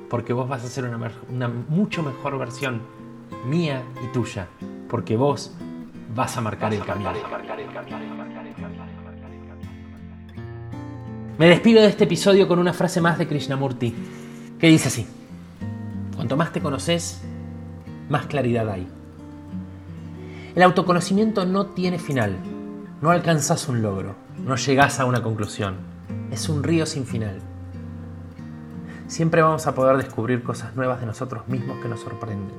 Porque 0.09 0.33
vos 0.33 0.49
vas 0.49 0.65
a 0.65 0.69
ser 0.69 0.85
una, 0.85 1.11
una 1.31 1.49
mucho 1.49 2.03
mejor 2.03 2.39
versión 2.39 2.83
mía 3.47 3.83
y 4.05 4.13
tuya. 4.13 4.49
Porque 4.89 5.17
vos 5.17 5.55
vas 6.15 6.37
a 6.37 6.41
marcar 6.41 6.75
el 6.75 6.85
camino. 6.85 7.13
Me 11.38 11.49
despido 11.49 11.81
de 11.81 11.88
este 11.88 12.05
episodio 12.05 12.47
con 12.47 12.59
una 12.59 12.75
frase 12.75 13.01
más 13.01 13.16
de 13.16 13.27
Krishnamurti, 13.27 13.95
que 14.59 14.68
dice 14.68 14.88
así, 14.88 15.07
cuanto 16.14 16.37
más 16.37 16.53
te 16.53 16.61
conoces, 16.61 17.23
más 18.11 18.27
claridad 18.27 18.68
hay. 18.68 18.87
El 20.55 20.62
autoconocimiento 20.62 21.47
no 21.47 21.66
tiene 21.68 21.99
final, 21.99 22.37
no 23.01 23.11
alcanzas 23.11 23.66
un 23.68 23.81
logro, 23.81 24.14
no 24.45 24.57
llegás 24.57 25.01
a 25.01 25.07
una 25.07 25.23
conclusión. 25.23 25.77
Es 26.31 26.51
un 26.51 26.62
río 26.62 26.85
sin 26.85 27.07
final. 27.07 27.38
Siempre 29.07 29.40
vamos 29.40 29.66
a 29.66 29.75
poder 29.75 29.97
descubrir 29.97 30.42
cosas 30.42 30.77
nuevas 30.77 31.01
de 31.01 31.07
nosotros 31.07 31.49
mismos 31.49 31.79
que 31.81 31.88
nos 31.88 32.01
sorprenden, 32.01 32.59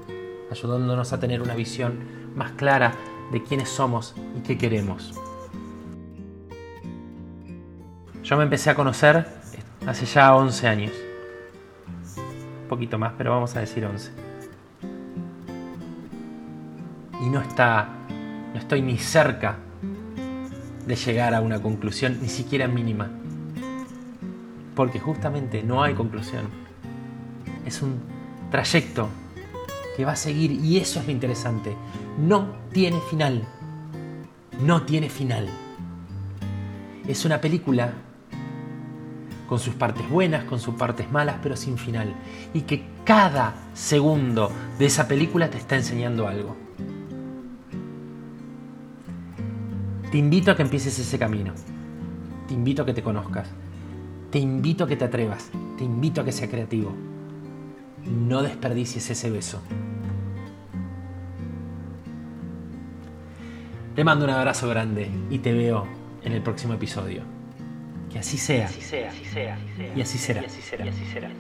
ayudándonos 0.52 1.14
a 1.14 1.20
tener 1.20 1.44
una 1.44 1.54
visión 1.54 2.00
más 2.36 2.54
clara 2.54 2.96
de 3.32 3.44
quiénes 3.44 3.70
somos 3.70 4.16
y 4.36 4.42
qué 4.42 4.58
queremos. 4.58 5.14
Yo 8.24 8.38
me 8.38 8.44
empecé 8.44 8.70
a 8.70 8.76
conocer 8.76 9.28
hace 9.86 10.06
ya 10.06 10.36
11 10.36 10.68
años. 10.68 10.92
Un 12.18 12.68
poquito 12.70 12.98
más, 12.98 13.14
pero 13.18 13.32
vamos 13.32 13.56
a 13.56 13.60
decir 13.60 13.86
11. 13.86 14.12
Y 17.22 17.30
no 17.30 17.42
está 17.42 17.90
no 18.54 18.60
estoy 18.60 18.84
ni 18.84 19.00
cerca 19.00 19.58
de 20.86 20.96
llegar 20.96 21.34
a 21.34 21.42
una 21.42 21.60
conclusión, 21.60 22.20
ni 22.22 22.30
siquiera 22.30 22.68
mínima. 22.68 23.10
Porque 24.76 25.00
justamente 25.00 25.64
no 25.64 25.82
hay 25.82 25.96
conclusión. 25.96 26.46
Es 27.66 27.82
un 27.82 28.00
trayecto 28.52 29.10
que 29.98 30.06
va 30.06 30.12
a 30.12 30.16
seguir 30.16 30.52
y 30.52 30.78
eso 30.78 31.00
es 31.00 31.08
lo 31.08 31.12
interesante. 31.12 31.76
No 32.20 32.56
tiene 32.72 33.00
final. 33.10 33.44
No 34.62 34.84
tiene 34.84 35.10
final. 35.10 35.50
Es 37.08 37.26
una 37.26 37.42
película 37.42 37.92
con 39.48 39.60
sus 39.60 39.74
partes 39.76 40.10
buenas, 40.10 40.46
con 40.46 40.60
sus 40.60 40.76
partes 40.76 41.12
malas, 41.12 41.38
pero 41.42 41.56
sin 41.56 41.78
final. 41.78 42.14
Y 42.54 42.62
que 42.62 42.84
cada 43.04 43.54
segundo 43.74 44.52
de 44.80 44.86
esa 44.86 45.08
película 45.08 45.50
te 45.50 45.58
está 45.58 45.76
enseñando 45.76 46.28
algo. 46.28 46.56
Te 50.12 50.18
invito 50.18 50.52
a 50.52 50.56
que 50.56 50.62
empieces 50.62 50.98
ese 51.00 51.18
camino. 51.18 51.54
Te 52.48 52.54
invito 52.54 52.84
a 52.84 52.86
que 52.86 52.94
te 52.94 53.02
conozcas. 53.02 53.50
Te 54.30 54.40
invito 54.40 54.84
a 54.84 54.88
que 54.88 54.96
te 54.96 55.06
atrevas. 55.06 55.50
Te 55.78 55.84
invito 55.84 56.22
a 56.22 56.26
que 56.26 56.32
seas 56.32 56.52
creativo. 56.52 56.94
No 58.06 58.44
desperdicies 58.44 59.10
ese 59.10 59.30
beso. 59.32 59.62
Te 63.96 64.04
mando 64.04 64.26
un 64.26 64.32
abrazo 64.32 64.68
grande 64.68 65.10
y 65.30 65.40
te 65.40 65.54
veo 65.54 65.86
en 66.24 66.34
el 66.34 66.42
próximo 66.42 66.74
episodio. 66.74 67.22
Que 68.14 68.20
así 68.20 68.38
sea. 68.38 68.68
Así 68.68 68.82
será. 68.82 69.12
Y 69.96 70.02
así 70.02 70.18
será. 70.18 71.32